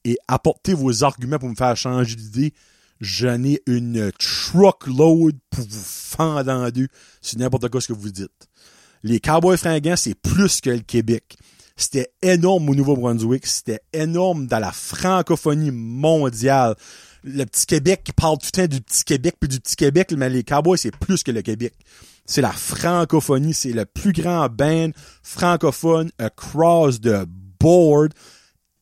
[0.04, 2.54] Et apportez vos arguments pour me faire changer d'idée.
[3.00, 6.88] J'en ai une truckload pour vous fendre en deux
[7.22, 8.48] sur n'importe quoi ce que vous dites.
[9.04, 11.38] Les Cowboys fringants, c'est plus que le Québec.
[11.76, 13.46] C'était énorme au Nouveau-Brunswick.
[13.46, 16.76] C'était énorme dans la francophonie mondiale.
[17.24, 20.12] Le petit Québec qui parle tout le temps du petit Québec puis du petit Québec,
[20.18, 21.74] mais les Cowboys, c'est plus que le Québec.
[22.26, 23.54] C'est la francophonie.
[23.54, 24.92] C'est le plus grand band
[25.24, 27.26] francophone across the
[27.60, 28.14] board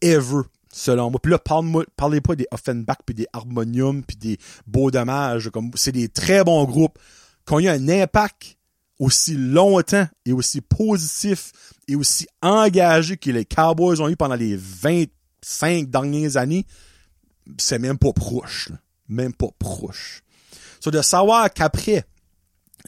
[0.02, 1.20] ever, selon moi.
[1.22, 4.38] Puis là, parle-moi- parlez pas des Offenbach puis des Harmonium puis des
[4.68, 5.50] Beaux Dommages.
[5.50, 6.98] Comme, c'est des très bons groupes
[7.46, 8.58] qui ont eu un impact
[9.00, 11.52] aussi longtemps et aussi positif
[11.88, 16.66] et aussi engagé que les Cowboys ont eu pendant les 25 dernières années,
[17.58, 18.70] c'est même pas proche.
[18.70, 18.78] là.
[19.08, 20.22] Même pas proche.
[20.82, 22.06] So, de savoir qu'après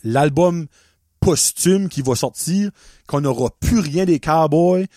[0.03, 0.67] l'album
[1.19, 2.71] posthume qui va sortir,
[3.07, 4.87] qu'on n'aura plus rien des Cowboys,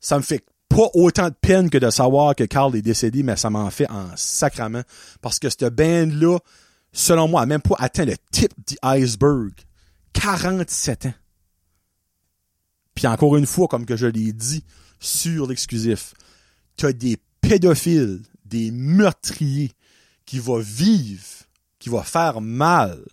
[0.00, 3.36] ça me fait pas autant de peine que de savoir que Carl est décédé, mais
[3.36, 4.82] ça m'en fait en sacrament.
[5.20, 6.38] Parce que cette band-là,
[6.92, 9.52] selon moi, a même pas atteint le tip du iceberg.
[10.14, 11.14] 47 ans.
[12.94, 14.64] Puis encore une fois, comme que je l'ai dit
[15.00, 16.14] sur l'exclusif,
[16.76, 19.72] t'as des pédophiles, des meurtriers
[20.24, 21.22] qui vont vivre,
[21.78, 23.04] qui vont faire mal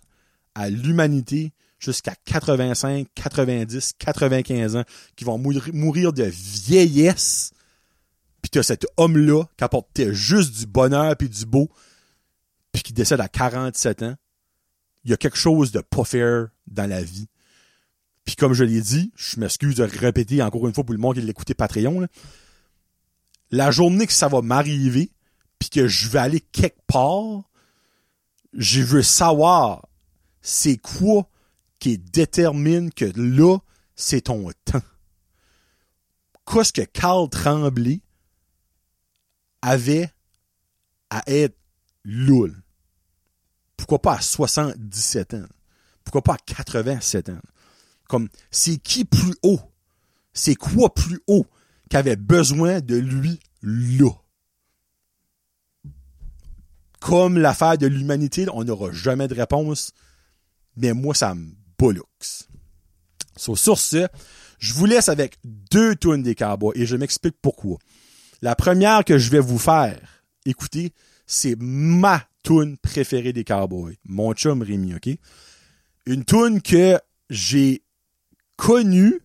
[0.54, 4.84] à l'humanité jusqu'à 85, 90, 95 ans,
[5.16, 7.50] qui vont mourir, de vieillesse.
[8.40, 11.68] Puis t'as cet homme-là qui apportait juste du bonheur puis du beau,
[12.72, 14.14] puis qui décède à 47 ans.
[15.04, 17.28] Il y a quelque chose de pas fair dans la vie.
[18.24, 21.16] Puis comme je l'ai dit, je m'excuse de répéter encore une fois pour le monde
[21.16, 22.06] qui l'écoutait Patreon,
[23.50, 25.10] la journée que ça va m'arriver,
[25.58, 27.50] puis que je vais aller quelque part,
[28.52, 29.88] je veux savoir
[30.40, 31.28] c'est quoi
[31.78, 33.58] qui détermine que là,
[33.96, 34.82] c'est ton temps.
[36.46, 38.02] Qu'est-ce que Carl Tremblay
[39.62, 40.10] avait
[41.10, 41.56] à être
[42.04, 42.61] loul?
[43.82, 45.46] Pourquoi pas à 77 ans?
[46.04, 47.40] Pourquoi pas à 87 ans?
[48.08, 49.58] Comme, c'est qui plus haut?
[50.32, 51.48] C'est quoi plus haut
[51.90, 54.12] qu'avait besoin de lui là?
[57.00, 59.90] Comme l'affaire de l'humanité, on n'aura jamais de réponse,
[60.76, 62.02] mais moi, ça me bollux.
[63.36, 64.06] So, sur ce,
[64.60, 67.78] je vous laisse avec deux tunes des Cowboys et je m'explique pourquoi.
[68.42, 70.92] La première que je vais vous faire, écoutez,
[71.26, 73.96] c'est ma tune préférée des Cowboys.
[74.04, 75.08] Mon chum Rémi, OK?
[76.06, 76.98] Une tune que
[77.30, 77.82] j'ai
[78.56, 79.20] connue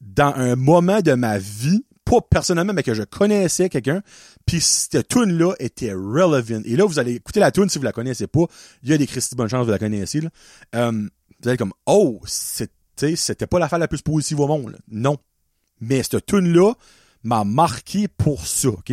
[0.00, 4.02] dans un moment de ma vie, pas personnellement, mais que je connaissais quelqu'un,
[4.46, 6.62] puis cette tune-là était relevant.
[6.64, 8.44] Et là, vous allez écouter la tune si vous la connaissez pas.
[8.82, 10.20] Il y a des Christy bonne chance, vous la connaissez.
[10.20, 10.30] Là.
[10.76, 11.08] Euh,
[11.40, 14.78] vous allez comme, oh, c'était, pas l'affaire la plus positive au monde.
[14.88, 15.16] Non.
[15.80, 16.74] Mais cette tune-là
[17.24, 18.92] m'a marqué pour ça, OK?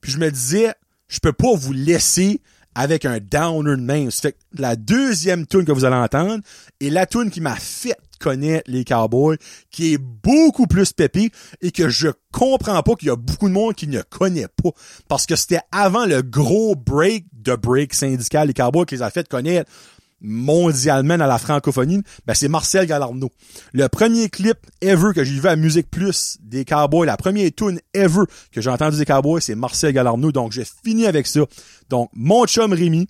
[0.00, 0.72] Puis je me disais,
[1.08, 2.40] je peux pas vous laisser
[2.74, 4.10] avec un downer de même.
[4.10, 6.42] Ça fait la deuxième tune que vous allez entendre
[6.80, 9.38] est la tune qui m'a fait connaître les Cowboys,
[9.70, 11.30] qui est beaucoup plus pépé
[11.60, 14.70] et que je comprends pas qu'il y a beaucoup de monde qui ne connaît pas.
[15.08, 19.10] Parce que c'était avant le gros break de break syndical, les Cowboys qui les a
[19.10, 19.70] fait connaître
[20.20, 23.30] mondialement dans la francophonie, ben c'est Marcel Galarno.
[23.72, 27.80] Le premier clip ever que j'ai vu à Musique Plus des Cowboys, la première tune
[27.94, 30.32] ever que j'ai entendu des Cowboys, c'est Marcel Galarno.
[30.32, 31.40] Donc j'ai fini avec ça.
[31.88, 33.06] Donc mon chum Rémi,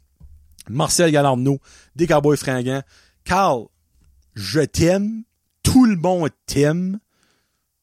[0.69, 1.59] Marcel Galarno,
[1.95, 2.83] des Cowboys fringants.
[3.25, 3.67] Carl,
[4.35, 5.23] je t'aime.
[5.63, 7.01] Tout le monde t'aime.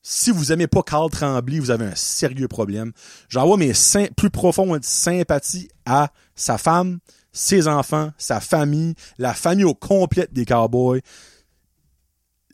[0.06, 2.92] Si vous aimez pas Carl Tremblay, vous avez un sérieux problème.
[3.30, 3.72] J'envoie mes
[4.18, 7.00] plus profondes sympathies à sa femme,
[7.34, 11.02] ses enfants, sa famille, la famille au complète des Cowboys.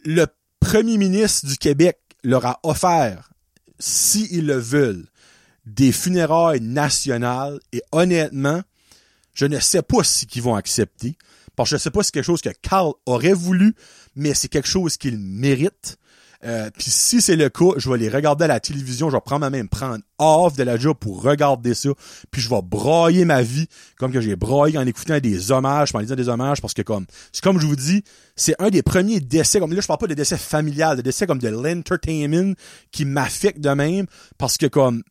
[0.04, 0.26] Le
[0.60, 3.32] premier ministre du Québec leur a offert,
[3.78, 5.08] s'ils le veulent,
[5.66, 8.62] des funérailles nationales et honnêtement,
[9.34, 11.16] je ne sais pas si qu'ils vont accepter
[11.60, 13.76] parce que je sais pas si c'est quelque chose que Carl aurait voulu,
[14.16, 15.98] mais c'est quelque chose qu'il mérite.
[16.46, 19.22] Euh, Puis si c'est le cas, je vais les regarder à la télévision, je vais
[19.22, 21.90] prendre ma main, me prendre off de la job pour regarder ça,
[22.32, 23.68] puis je vais brailler ma vie
[23.98, 27.06] comme que j'ai braillé en écoutant des hommages, en lisant des hommages, parce que comme
[27.34, 28.04] c'est comme je vous dis,
[28.38, 31.28] c'est un des premiers décès, comme là je parle pas de décès familial, de décès
[31.28, 32.54] comme de l'entertainment
[32.92, 34.06] qui m'affecte de même,
[34.38, 35.04] parce que comme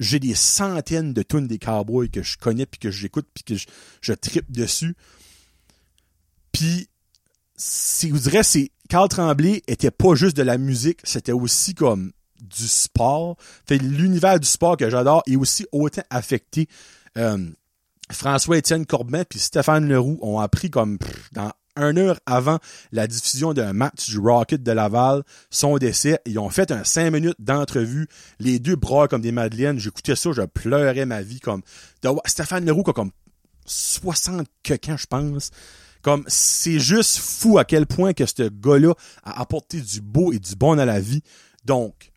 [0.00, 3.54] j'ai des centaines de tunes des cowboys que je connais puis que j'écoute puis que
[3.56, 3.66] je,
[4.00, 4.96] je tripe dessus.
[6.50, 6.88] Puis
[7.56, 12.12] si vous direz c'est Carl Tremblay était pas juste de la musique, c'était aussi comme
[12.42, 13.38] du sport.
[13.70, 16.68] L'univers du sport que j'adore est aussi autant affecté.
[17.16, 17.38] Euh,
[18.10, 20.98] François-Étienne Corbin puis Stéphane Leroux ont appris comme
[21.32, 22.58] dans un heure avant
[22.92, 26.20] la diffusion d'un match du Rocket de Laval, son décès.
[26.26, 28.08] Ils ont fait un cinq minutes d'entrevue.
[28.40, 29.78] Les deux bras comme des madeleines.
[29.78, 31.62] J'écoutais ça, je pleurais ma vie comme,
[32.26, 33.12] Stéphane Leroux a comme
[33.64, 35.50] 60 ans, je pense.
[36.02, 40.38] Comme, c'est juste fou à quel point que ce gars-là a apporté du beau et
[40.38, 41.22] du bon à la vie.
[41.64, 42.12] Donc,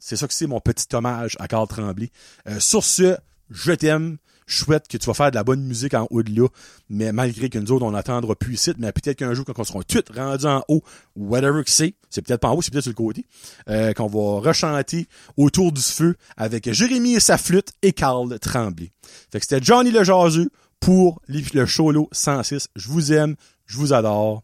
[0.00, 2.10] c'est ça que c'est mon petit hommage à Carl Tremblay.
[2.48, 3.16] Euh, sur ce,
[3.50, 4.18] je t'aime.
[4.46, 6.48] Je souhaite que tu vas faire de la bonne musique en haut de là,
[6.90, 9.64] mais malgré que nous autres, on n'attendra plus ici, mais peut-être qu'un jour, quand on
[9.64, 10.82] sera tous rendus en haut,
[11.16, 13.24] whatever que c'est, c'est peut-être pas en haut, c'est peut-être sur le côté,
[13.70, 15.08] euh, qu'on va rechanter
[15.38, 18.92] autour du feu avec Jérémy et sa flûte et Carl Tremblay.
[19.32, 20.50] Fait que c'était Johnny le jaseux
[20.80, 22.68] pour le Cholo 106.
[22.76, 24.42] Je vous aime, je vous adore.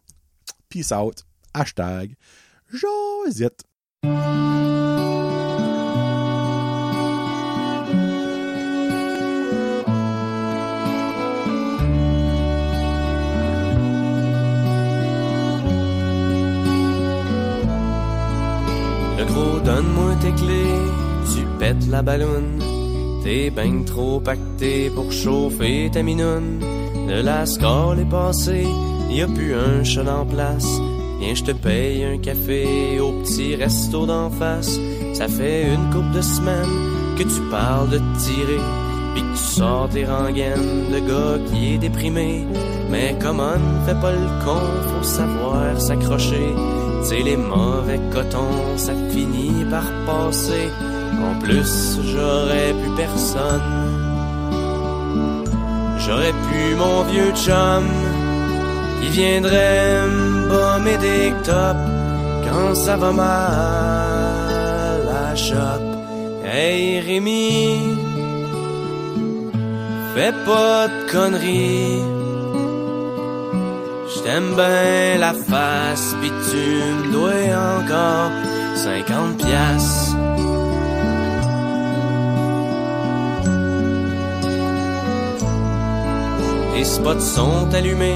[0.69, 1.25] Peace out.
[1.53, 2.15] Hashtag
[2.71, 3.63] Josette.
[19.17, 20.65] Le gros, donne-moi tes clés,
[21.33, 22.70] tu pètes la balloune.
[23.23, 26.59] T'es ben trop pacté pour chauffer ta minoune.
[27.07, 28.65] De la score est passée,
[29.09, 30.67] y a plus un chat en place.
[31.19, 34.79] Viens, je te paye un café au petit resto d'en face.
[35.13, 38.61] Ça fait une couple de semaines que tu parles de tirer.
[39.13, 42.45] Pis tu sors tes rengaines de gars qui est déprimé.
[42.89, 46.55] Mais comment ne fais pas le con, faut savoir s'accrocher.
[47.03, 50.69] T'sais, les mauvais cotons, ça finit par passer.
[51.29, 53.61] En plus, j'aurais plus personne.
[55.99, 57.85] J'aurais pu mon vieux chum
[58.99, 61.89] qui viendrait me des tops
[62.45, 63.27] quand ça va mal
[64.67, 65.83] à la shop.
[66.43, 67.97] Hey Rémi,
[70.13, 72.01] fais pas de conneries.
[74.13, 76.65] J't'aime bien la face, pis tu
[76.97, 77.41] me dois
[77.77, 78.31] encore
[78.75, 80.10] 50 piastres.
[86.73, 88.15] Les spots sont allumés,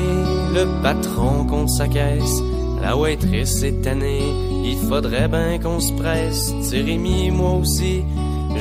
[0.54, 2.42] le patron compte sa caisse.
[2.82, 4.24] La waitress est tannée,
[4.64, 6.54] il faudrait bien qu'on se presse.
[6.72, 8.04] Rémi, moi aussi,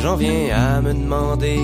[0.03, 1.61] j'en viens à me demander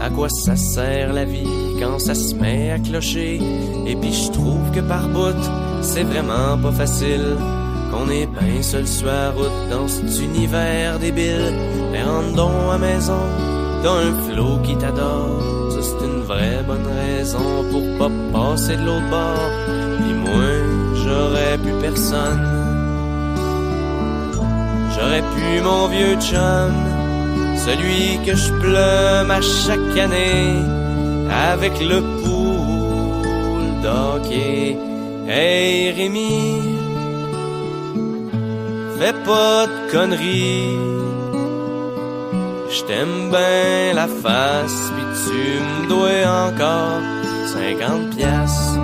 [0.00, 1.48] à quoi ça sert la vie
[1.80, 3.40] quand ça se met à clocher.
[3.86, 5.42] Et puis je trouve que par bout,
[5.80, 7.36] c'est vraiment pas facile.
[7.90, 11.52] Qu'on est bien seul sur la route dans cet univers débile.
[11.92, 13.22] Mais rentre donc à maison,
[13.84, 15.61] dans un flot qui t'adore.
[16.32, 19.50] Vraie bonne raison pour pas passer de l'autre bord.
[19.98, 20.52] Puis moi,
[21.02, 22.42] j'aurais pu personne.
[24.94, 26.74] J'aurais pu mon vieux chum,
[27.66, 30.56] celui que je plume à chaque année
[31.50, 34.78] avec le pool d'hockey.
[35.28, 36.62] Hey Rémi,
[38.98, 41.01] fais pas de conneries.
[42.74, 47.02] Je t'aime bien la face, pis tu me dois encore
[47.52, 48.78] 50 piastres.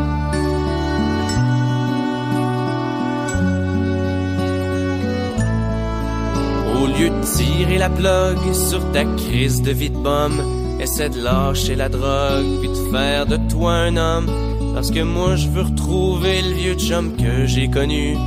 [6.76, 10.42] Au lieu de tirer la plug sur ta crise de vie de pomme,
[10.78, 14.26] essaie de lâcher la drogue puis de faire de toi un homme.
[14.74, 18.18] Parce que moi je veux retrouver le vieux chum que j'ai connu.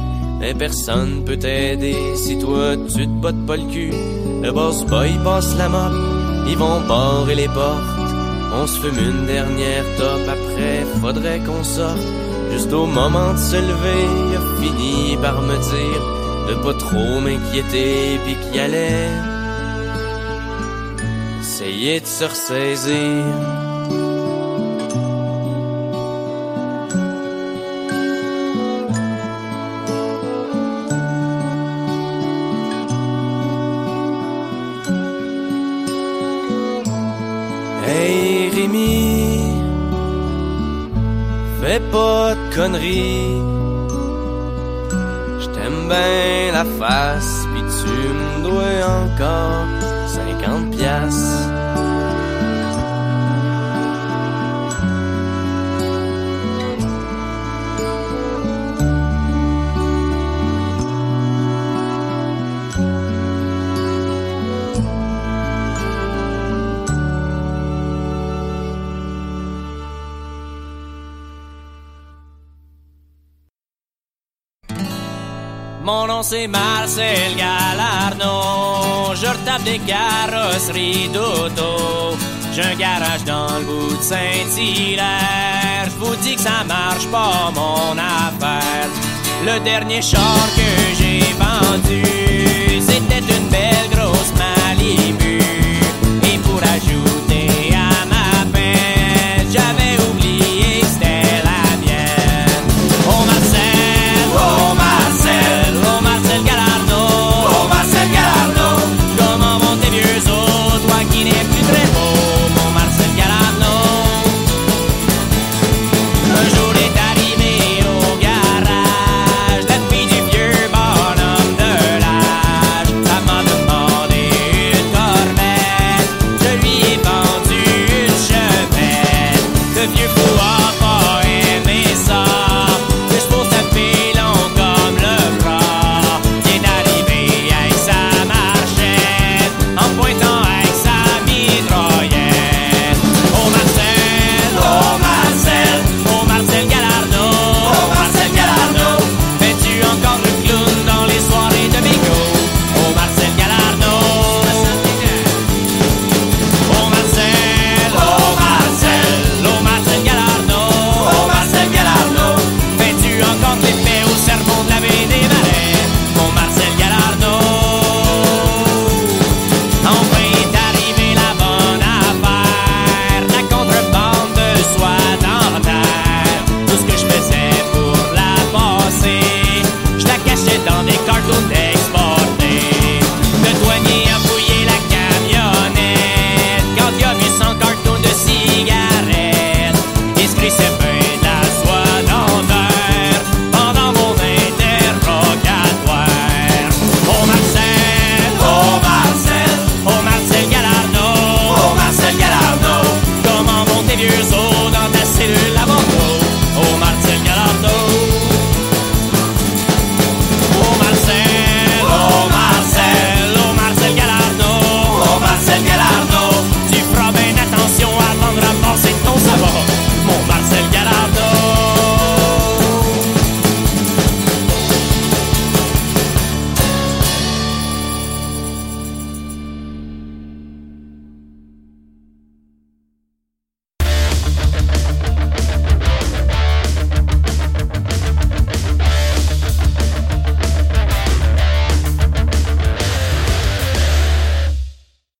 [0.42, 3.94] Mais personne peut t'aider si toi tu te bottes pas le cul.
[4.42, 5.94] Le boss boy passe la mop,
[6.48, 7.94] ils vont barrer les portes.
[8.54, 12.06] On se fume une dernière top, après faudrait qu'on sorte.
[12.52, 16.04] Juste au moment de se lever, il a fini par me dire
[16.50, 19.10] de pas trop m'inquiéter pis qu'il allait
[21.40, 23.71] essayer de se ressaisir.
[42.56, 43.42] Conneries.
[45.40, 49.68] J't'aime bien la face, pis tu me dois encore
[50.08, 51.31] 50 piastres.
[76.24, 79.16] C'est Marcel Galarno.
[79.16, 82.16] Je retape des carrosseries d'auto.
[82.54, 85.86] J'ai un garage dans le bout de Saint-Hilaire.
[85.86, 88.88] Je vous dis que ça marche pas mon affaire.
[89.46, 92.04] Le dernier char que j'ai vendu,
[92.82, 95.40] c'était une belle grosse Malibu.
[96.32, 97.11] Et pour ajouter